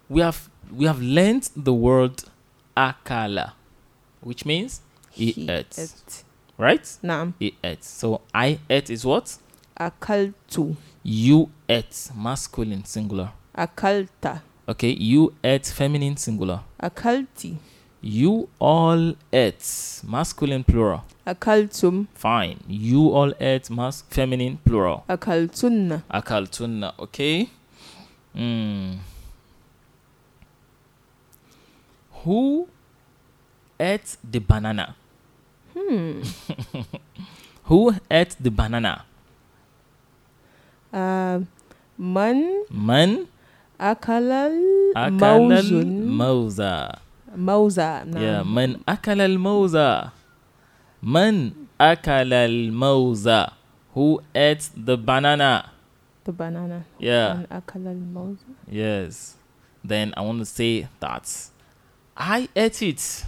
[0.10, 2.24] we have we have learned the word
[2.76, 3.54] akala,
[4.22, 4.82] which means
[5.12, 5.78] he, He ate.
[5.78, 6.24] ate.
[6.58, 6.84] Right?
[7.04, 7.34] Naam.
[7.40, 7.84] He ate.
[7.84, 9.38] So I ate is what?
[9.80, 10.76] Akaltu.
[11.04, 12.10] You ate.
[12.16, 13.32] Masculine singular.
[13.56, 14.42] Akalta.
[14.68, 14.92] Okay.
[14.92, 16.62] You ate feminine singular.
[16.82, 17.58] Akalti.
[18.02, 20.02] You all ate.
[20.08, 21.04] Masculine plural.
[21.26, 22.08] Akaltum.
[22.14, 22.60] Fine.
[22.68, 23.70] You all ate.
[23.70, 25.04] Mas- feminine plural.
[25.10, 26.04] Akaltunna.
[26.12, 26.94] Akaltunna.
[27.00, 27.50] Okay.
[28.36, 28.98] Mm.
[32.24, 32.68] Who
[33.80, 34.96] ate the banana?
[35.76, 36.22] Hmm.
[37.64, 39.06] Who ate the banana?
[40.94, 41.42] Uh,
[41.98, 43.28] man Man
[43.80, 44.54] akalal
[44.96, 46.06] akala mauzun.
[46.06, 47.00] mauza.
[47.38, 48.06] Mauza.
[48.20, 49.38] Yeah, man akala al
[51.02, 53.54] Man akala al
[53.94, 55.72] Who ate the banana?
[56.24, 56.86] The banana.
[57.00, 57.44] Yeah.
[57.50, 58.46] Akalal mauza.
[58.70, 59.36] Yes.
[59.84, 61.50] Then I want to say that
[62.16, 63.26] I ate it.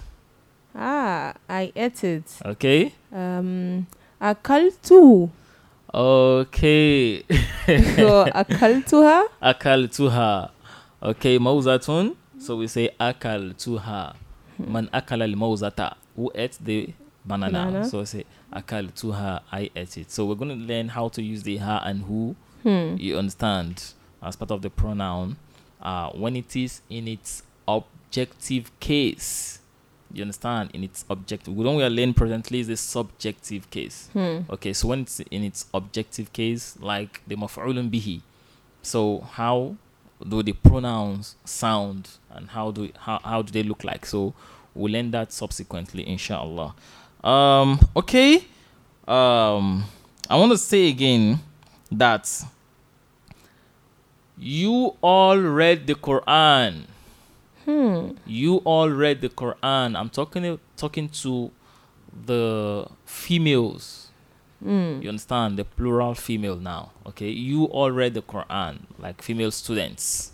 [0.76, 2.26] Ah, I ate it.
[2.46, 2.94] Okay.
[3.12, 3.88] Um,
[4.22, 5.30] akaltu.
[5.94, 7.24] Okay.
[7.96, 9.24] so akaltuha.
[9.42, 10.52] Akaltuha.
[11.02, 12.16] Okay, mauzatun.
[12.40, 14.16] So we say akaltuha.
[14.60, 15.96] Man akala al mauzata.
[16.16, 16.94] Who ate the
[17.26, 17.66] banana?
[17.66, 17.86] Banana.
[17.90, 19.42] So we say akaltuha.
[19.52, 20.12] I ate it.
[20.12, 22.36] So we're going to learn how to use the ha and who.
[22.64, 22.96] Hmm.
[22.98, 23.94] You understand?
[24.22, 25.38] As part of the pronoun.
[25.82, 29.59] Uh, when it is in its objective case.
[30.12, 30.72] You understand?
[30.74, 31.56] In its objective.
[31.56, 34.10] The one we are learning presently is the subjective case.
[34.14, 34.40] Hmm.
[34.50, 38.22] Okay, so when it's in its objective case, like the maf'ulun bihi,
[38.82, 39.76] so how
[40.28, 44.06] do the pronouns sound and how do how, how do they look like?
[44.06, 44.34] So
[44.74, 46.74] we'll learn that subsequently, inshallah.
[47.24, 48.46] Um, okay.
[49.08, 49.86] Um,
[50.30, 51.40] I want to say again
[51.92, 52.44] that
[54.38, 56.84] you all read the Quran.
[57.70, 58.18] Hmm.
[58.26, 59.96] You all read the Quran.
[60.00, 61.52] I'm talking talking to
[62.26, 64.08] the females.
[64.64, 65.00] Hmm.
[65.02, 66.92] You understand the plural female now.
[67.08, 70.32] Okay, you all read the Quran, like female students.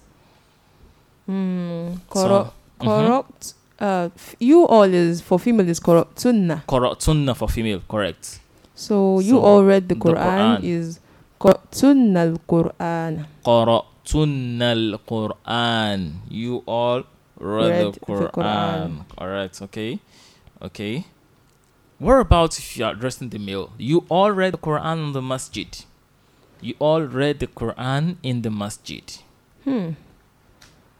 [1.25, 1.95] Hmm.
[2.13, 3.41] So, Corrupt.
[3.41, 3.53] mhm.
[3.77, 6.63] Uh, f- you all is for female is Qara'tunna.
[6.65, 8.39] Qara'tunna for female, correct.
[8.73, 10.63] So you So, all read the the Quran, Quran.
[10.63, 10.99] is
[11.41, 13.25] Qara'tunna al-Quran.
[13.43, 15.99] Qara'tunna al-Quran.
[16.29, 17.03] You all
[17.39, 18.31] read, Read the the Quran.
[18.31, 19.05] Quran.
[19.17, 19.99] Correct, okay.
[20.61, 21.05] Okay.
[21.99, 23.71] What about if you are addressing the male?
[23.77, 25.67] You all read the Quran in the masjid.
[26.61, 29.03] You all read the Quran in the masjid.
[29.63, 29.89] Hmm.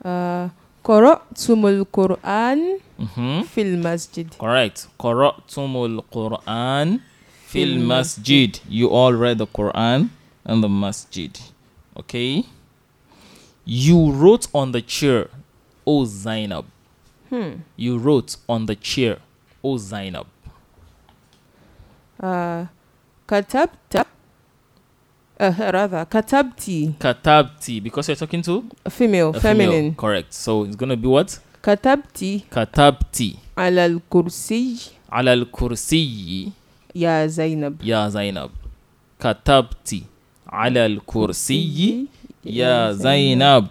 [0.04, 0.50] Uh,
[0.84, 3.42] Qara'tumul Quran Mm-hmm.
[3.44, 4.28] fil masjid.
[4.40, 4.88] Correct.
[5.00, 7.02] Qara'tumul Quran
[7.46, 8.60] Fil masjid.
[8.70, 10.10] You all read the Quran
[10.46, 11.38] in the masjid.
[11.98, 12.46] Okay.
[13.66, 15.30] You wrote on the chair,
[15.86, 16.66] O Zainab.
[17.30, 17.62] Hmm.
[17.78, 19.18] You wrote on the chair,
[19.64, 20.28] O Zainab.
[22.20, 22.66] Uh,
[23.28, 24.06] katabta.
[25.40, 26.94] Uh, rather, katabti.
[26.98, 29.42] Katabti, because you're talking to A female, a female.
[29.72, 29.96] feminine.
[29.96, 30.34] Correct.
[30.34, 31.40] So it's gonna be what?
[31.62, 36.52] Katabti Katabti ala al-kursi ala al-kursiyi
[36.94, 37.82] ya Zainab.
[37.84, 38.52] ya Zainab.
[39.20, 40.04] Katabti
[40.48, 42.08] ala al-kursiyi
[42.44, 43.68] ya Zainab.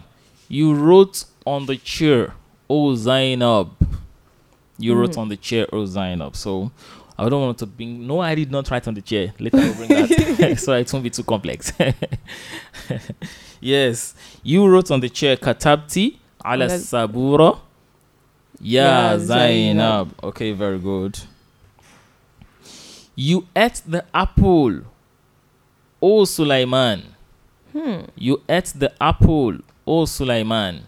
[0.51, 2.33] You wrote on the chair,
[2.69, 3.71] oh Zainab.
[4.79, 5.19] You wrote Mm.
[5.19, 6.35] on the chair, oh Zainab.
[6.37, 6.71] So
[7.19, 8.07] I don't want to bring.
[8.07, 9.33] No, I did not write on the chair.
[9.39, 11.73] Later I'll bring that, so it won't be too complex.
[13.61, 17.61] yes, you wrote on the chair, Katabti ala Ala-
[18.61, 20.15] Yeah, Ya Ya Zainab.
[20.23, 21.19] Okay, very good.
[23.17, 24.81] You ate the apple,
[26.03, 27.15] O Sulaiman.
[27.73, 28.03] Hmm.
[28.17, 30.83] You ate the apple, O Sulaiman.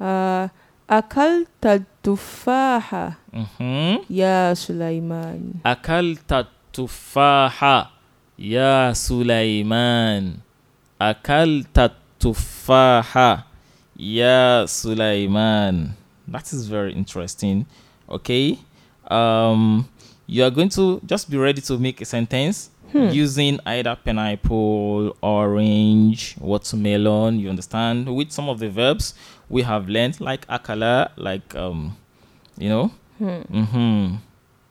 [0.00, 0.48] Uh,
[0.88, 4.04] akalta tufaha Mm-hmm.
[4.10, 5.60] ya Sulaiman.
[5.64, 7.88] Akalta tufaha,
[8.38, 10.36] ya Sulaiman.
[10.98, 13.44] Akalta tufaha,
[13.96, 15.90] ya Sulaiman.
[16.28, 17.66] That is very interesting.
[18.08, 18.58] Okay.
[19.10, 19.88] Um,
[20.26, 26.34] you are going to just be ready to make a sentence using either pineapple, orange,
[26.40, 27.38] watermelon.
[27.38, 28.08] You understand?
[28.08, 29.14] With some of the verbs
[29.48, 31.96] we have learned, like akala, like um,
[32.58, 32.90] you know.
[33.20, 34.16] Mm-hmm.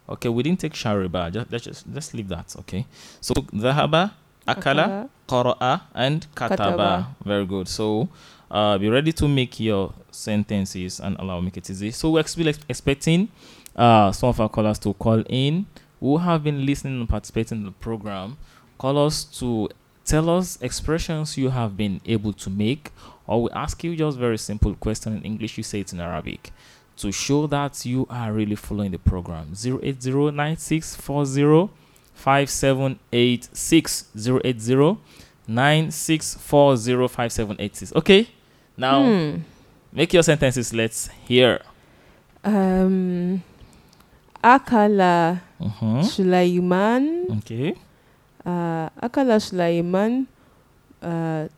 [0.07, 1.31] Okay, we didn't take shariba.
[1.31, 2.55] Just let's just let's leave that.
[2.59, 2.85] Okay.
[3.21, 4.11] So zahaba,
[4.47, 7.07] akala, qara'a, and kataba.
[7.23, 7.67] Very good.
[7.67, 8.09] So
[8.51, 11.91] uh, be ready to make your sentences and allow make it easy.
[11.91, 13.29] So we're ex- expecting
[13.75, 15.65] uh, some of our callers to call in
[15.99, 18.37] who have been listening and participating in the program.
[18.77, 19.69] Call us to
[20.05, 22.91] tell us expressions you have been able to make,
[23.27, 25.57] or we ask you just very simple question in English.
[25.57, 26.51] You say it in Arabic
[26.97, 29.49] to show that you are really following the program.
[29.53, 31.69] 0809640
[32.13, 34.97] 5786 080
[35.47, 37.93] 9640 5786.
[37.95, 38.27] Okay,
[38.77, 39.37] now Hmm.
[39.91, 40.73] make your sentences.
[40.73, 41.61] Let's hear.
[42.43, 43.41] Um,
[44.43, 45.41] akala.
[46.03, 47.27] Sulaiman.
[47.39, 47.73] Okay,
[48.47, 50.23] أكل سليمان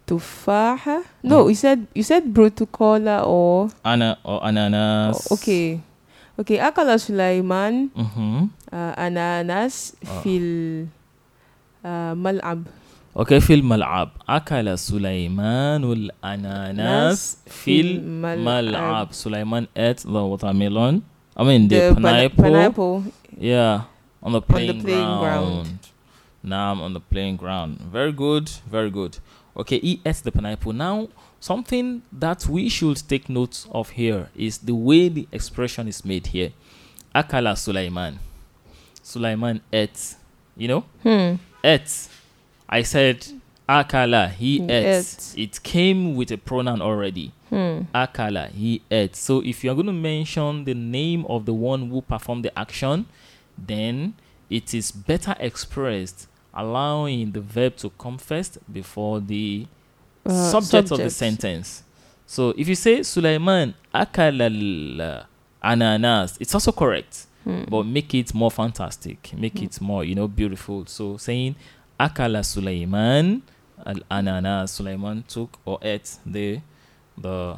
[0.08, 5.78] تفاحة no you said you said بروتوكولا أو أنا أو أناناس okay
[6.42, 7.88] okay أكل سليمان
[8.74, 10.38] أناناس في
[11.86, 12.64] الملعب
[13.18, 21.02] أوكي في الملعب اكل سليمان الاناناس في الملعب سليمان أت the watermelon
[21.40, 23.02] i mean the, the pineapple, pineapple
[23.40, 23.82] yeah
[24.24, 25.22] on the playing, on the playing ground.
[25.22, 25.87] ground
[26.48, 27.80] Now I'm on the playing ground.
[27.80, 29.18] Very good, very good.
[29.56, 30.74] Okay, he ate the pineapple.
[30.74, 31.08] Now,
[31.40, 36.28] something that we should take note of here is the way the expression is made
[36.28, 36.52] here.
[37.16, 38.20] Akala Sulaiman.
[39.02, 40.16] Sulaiman ate.
[40.56, 40.82] You know?
[41.04, 41.36] Hmm.
[41.64, 42.08] ate.
[42.70, 43.26] I said
[43.68, 44.86] akala, he He ate.
[44.86, 45.34] ate.
[45.38, 47.32] It came with a pronoun already.
[47.50, 47.82] Hmm.
[47.96, 49.16] Akala, he ate.
[49.16, 53.06] So if you're going to mention the name of the one who performed the action,
[53.58, 54.14] then
[54.50, 56.28] it is better expressed
[56.58, 59.68] allowing the verb to come first before the
[60.26, 61.84] Uh, subject, of the sentence.
[62.26, 65.26] So if you say Sulaiman akala al
[65.64, 67.64] ananas, it's also correct Hmm.
[67.70, 71.56] but make it more fantastic make it more you know beautiful so saying
[71.98, 73.42] akala sulaiman
[73.86, 76.60] al ananas sulaiman took or ate the
[77.18, 77.56] the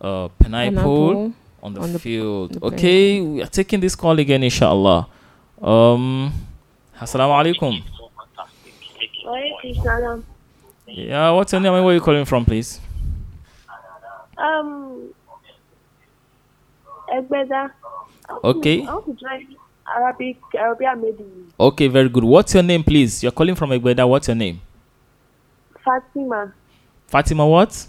[0.00, 1.32] uh, pineapple, Pineapple.
[1.62, 5.08] on the on field the okay we are taking this call again inshallah
[5.60, 6.30] um
[7.00, 7.82] assalamu alaikum.
[10.86, 12.80] Yeah what's your name and where are you calling from please
[14.38, 15.14] Um,
[17.08, 17.70] Egbeda.
[18.44, 18.82] Okay.
[18.86, 19.56] I want to join
[19.96, 20.86] Arabic, Arabic
[21.58, 24.06] okay very good what's your name please you're calling from Egbeda.
[24.06, 24.60] what's your name
[25.84, 26.52] Fatima.
[27.06, 27.86] fatima what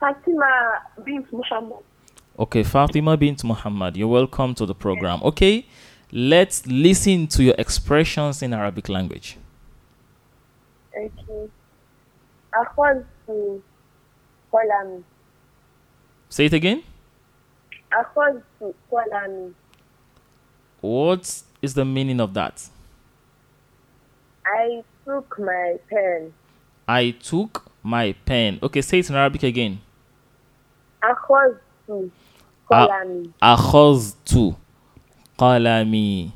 [0.00, 1.78] Fatima bint Muhammad.
[2.38, 5.20] Okay, Fatima bint Muhammad, you're welcome to the program.
[5.22, 5.66] Okay,
[6.12, 9.38] let's listen to your expressions in Arabic language.
[10.95, 11.49] Okay.
[12.53, 13.05] أخذت
[14.51, 15.03] قلمي
[16.29, 16.83] Say it again.
[17.93, 19.53] أخذت قلمي
[20.81, 22.69] What is the meaning of that?
[24.45, 26.33] I took my pen
[26.87, 28.57] I took my pen.
[28.63, 29.79] Okay, say it in Arabic again.
[31.03, 31.61] أخذت
[32.71, 32.85] Ah.
[32.87, 34.55] قلمي أخذت
[35.37, 36.31] قلمي.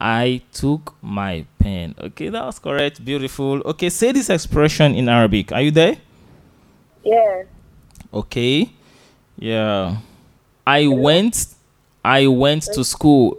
[0.00, 1.94] I took my pen.
[1.98, 3.04] Okay, that was correct.
[3.04, 3.62] Beautiful.
[3.66, 5.52] Okay, say this expression in Arabic.
[5.52, 5.96] Are you there?
[7.04, 7.44] Yeah.
[8.12, 8.70] Okay.
[9.38, 9.96] Yeah.
[10.66, 11.46] I went
[12.04, 13.38] I went to school.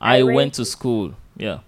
[0.00, 1.14] I, I went, went to school.
[1.36, 1.58] Yeah.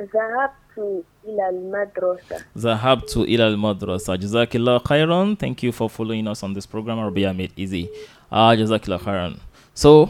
[0.00, 6.54] ذهبت إلى المدرسة ذهبت إلى المدرسة جزاك الله خيرا Thank you for following us on
[6.54, 7.88] this program Arabia made easy
[8.32, 9.34] uh, جزاك الله خيرا
[9.74, 10.08] So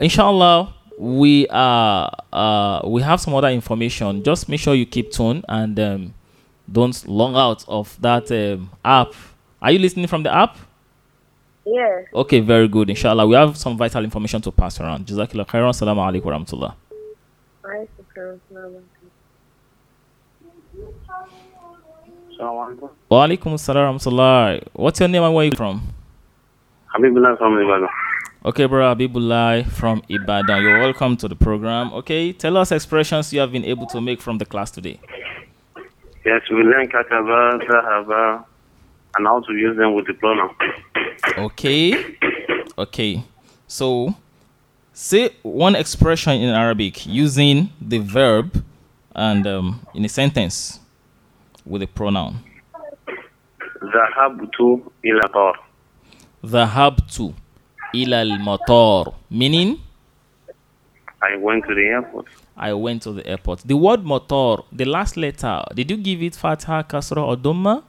[0.00, 4.22] inshallah we are uh, we have some other information.
[4.22, 6.14] Just make sure you keep tuned and um,
[6.70, 9.12] don't long out of that um, app.
[9.60, 10.56] Are you listening from the app?
[11.66, 12.90] Yeah okay very good.
[12.90, 15.06] Inshallah we have some vital information to pass around.
[15.06, 15.74] Jazakallah khairan.
[15.74, 16.74] Salam alaikum warahmatullah
[23.08, 25.82] Wa alaikum assalam What's your name and where are you from?
[26.94, 27.56] Habibullah from
[28.46, 30.62] Okay, bro, Habibullah from Ibadan.
[30.62, 31.90] You're welcome to the program.
[31.94, 35.00] Okay, tell us expressions you have been able to make from the class today.
[36.26, 38.44] Yes, we learn kataba, sahaba,
[39.16, 40.50] and how to use them with the pronoun.
[41.38, 42.16] Okay,
[42.76, 43.24] okay.
[43.66, 44.14] So,
[44.92, 48.62] say one expression in Arabic using the verb
[49.14, 50.80] and um, in a sentence
[51.64, 52.40] with a pronoun.
[53.80, 55.54] Zahabtu ila bar.
[56.44, 57.32] Zahabtu
[58.02, 59.78] ilal matar, meaning?
[61.22, 62.26] I went to the airport.
[62.56, 63.60] I went to the airport.
[63.60, 67.82] The word matar, the last letter, did you give it fatha, kasra, or damma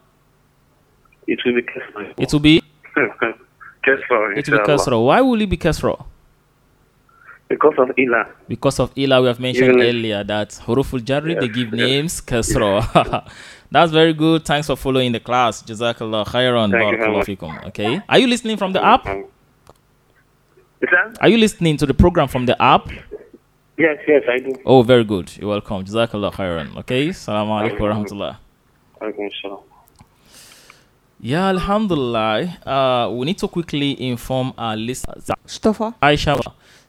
[1.28, 2.14] It will be kasra.
[2.18, 2.62] It will be?
[2.96, 4.38] kasra.
[4.38, 5.06] It will be kasra.
[5.06, 6.06] Why will it be kasra?
[7.48, 8.26] Because of Ila.
[8.48, 11.34] Because of Ila, we have mentioned Even earlier that Huruful jari.
[11.34, 13.30] yes, they give yes, names, Kasra.
[13.72, 14.46] That's very good.
[14.46, 15.62] Thanks for following the class.
[15.62, 16.72] Jazakallah khairan.
[16.72, 17.68] Barakallahu.
[17.68, 18.02] Okay.
[18.10, 19.06] Are you listening from the app?
[20.82, 21.18] Is that?
[21.22, 22.90] Are you listening to the program from the app?
[23.78, 24.56] Yes, yes, I do.
[24.66, 25.36] Oh, very good.
[25.38, 25.84] You're welcome.
[25.84, 26.78] Jazakallah khairan.
[26.78, 27.12] Okay.
[27.12, 28.38] Salaam alaikum wa rahmatullah.
[29.02, 29.62] Okay, sure.
[31.20, 32.58] Yeah, alhamdulillah.
[32.66, 35.30] Uh, we need to quickly inform our listeners.
[35.44, 35.96] Mustafa.
[36.02, 36.40] Aisha,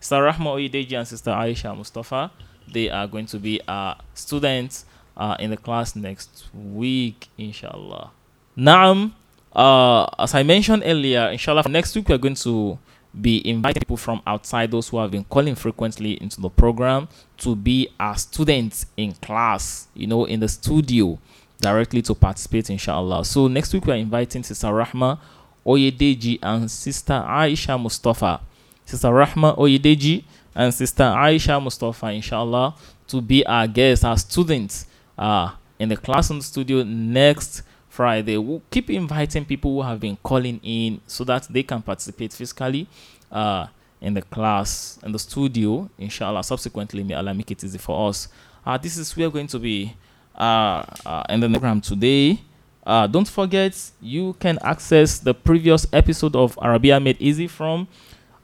[0.00, 2.30] Sister Rahma Oyedeji and Sister Aisha Mustafa,
[2.72, 4.84] they are going to be our students
[5.16, 8.10] uh, in the class next week, inshallah.
[8.56, 9.12] Naam,
[9.54, 12.78] uh, as I mentioned earlier, inshallah, next week we are going to
[13.20, 17.08] be inviting people from outside, those who have been calling frequently into the program,
[17.38, 21.18] to be our students in class, you know, in the studio,
[21.60, 23.24] directly to participate, inshallah.
[23.24, 25.18] So next week we are inviting Sister Rahma
[25.66, 28.40] Oyedeji and Sister Aisha Mustafa.
[28.84, 32.74] Sister Rahma Oyedeji and Sister Aisha Mustafa, inshallah,
[33.08, 34.86] to be our guests, our students
[35.18, 37.62] uh, in the class in the studio next
[37.96, 38.36] Friday.
[38.36, 42.86] We'll keep inviting people who have been calling in so that they can participate physically
[43.32, 43.68] uh,
[44.02, 46.44] in the class, in the studio, inshallah.
[46.44, 48.28] Subsequently, may Allah make it easy for us.
[48.66, 49.96] Uh, this is we're going to be
[50.36, 52.38] uh, uh, in the program today.
[52.84, 57.88] Uh, don't forget, you can access the previous episode of Arabia Made Easy from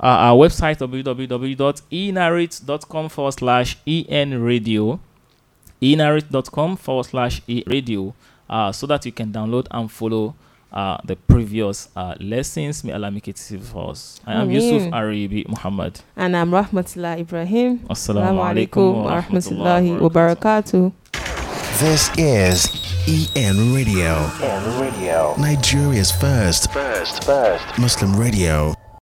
[0.01, 4.99] uh, our website www.enarrate.com forward slash en radio
[5.83, 8.15] enarrate.com forward slash e radio
[8.49, 10.35] uh, so that you can download and follow
[10.73, 12.83] uh, the previous uh, lessons.
[12.85, 14.21] May Allah make it easy for us.
[14.27, 14.93] I am Yusuf Ameen.
[14.93, 16.01] Aribi Muhammad.
[16.17, 17.79] And I'm Rahmatullah Ibrahim.
[17.91, 20.93] Assalamu Assalamu alaikum wa rahmatullahi wa barakatuh.
[20.93, 20.93] barakatuh.
[21.81, 22.69] This is
[23.35, 25.35] EN Radio, EN radio.
[25.37, 27.79] Nigeria's first First, first.
[27.79, 28.75] Muslim radio.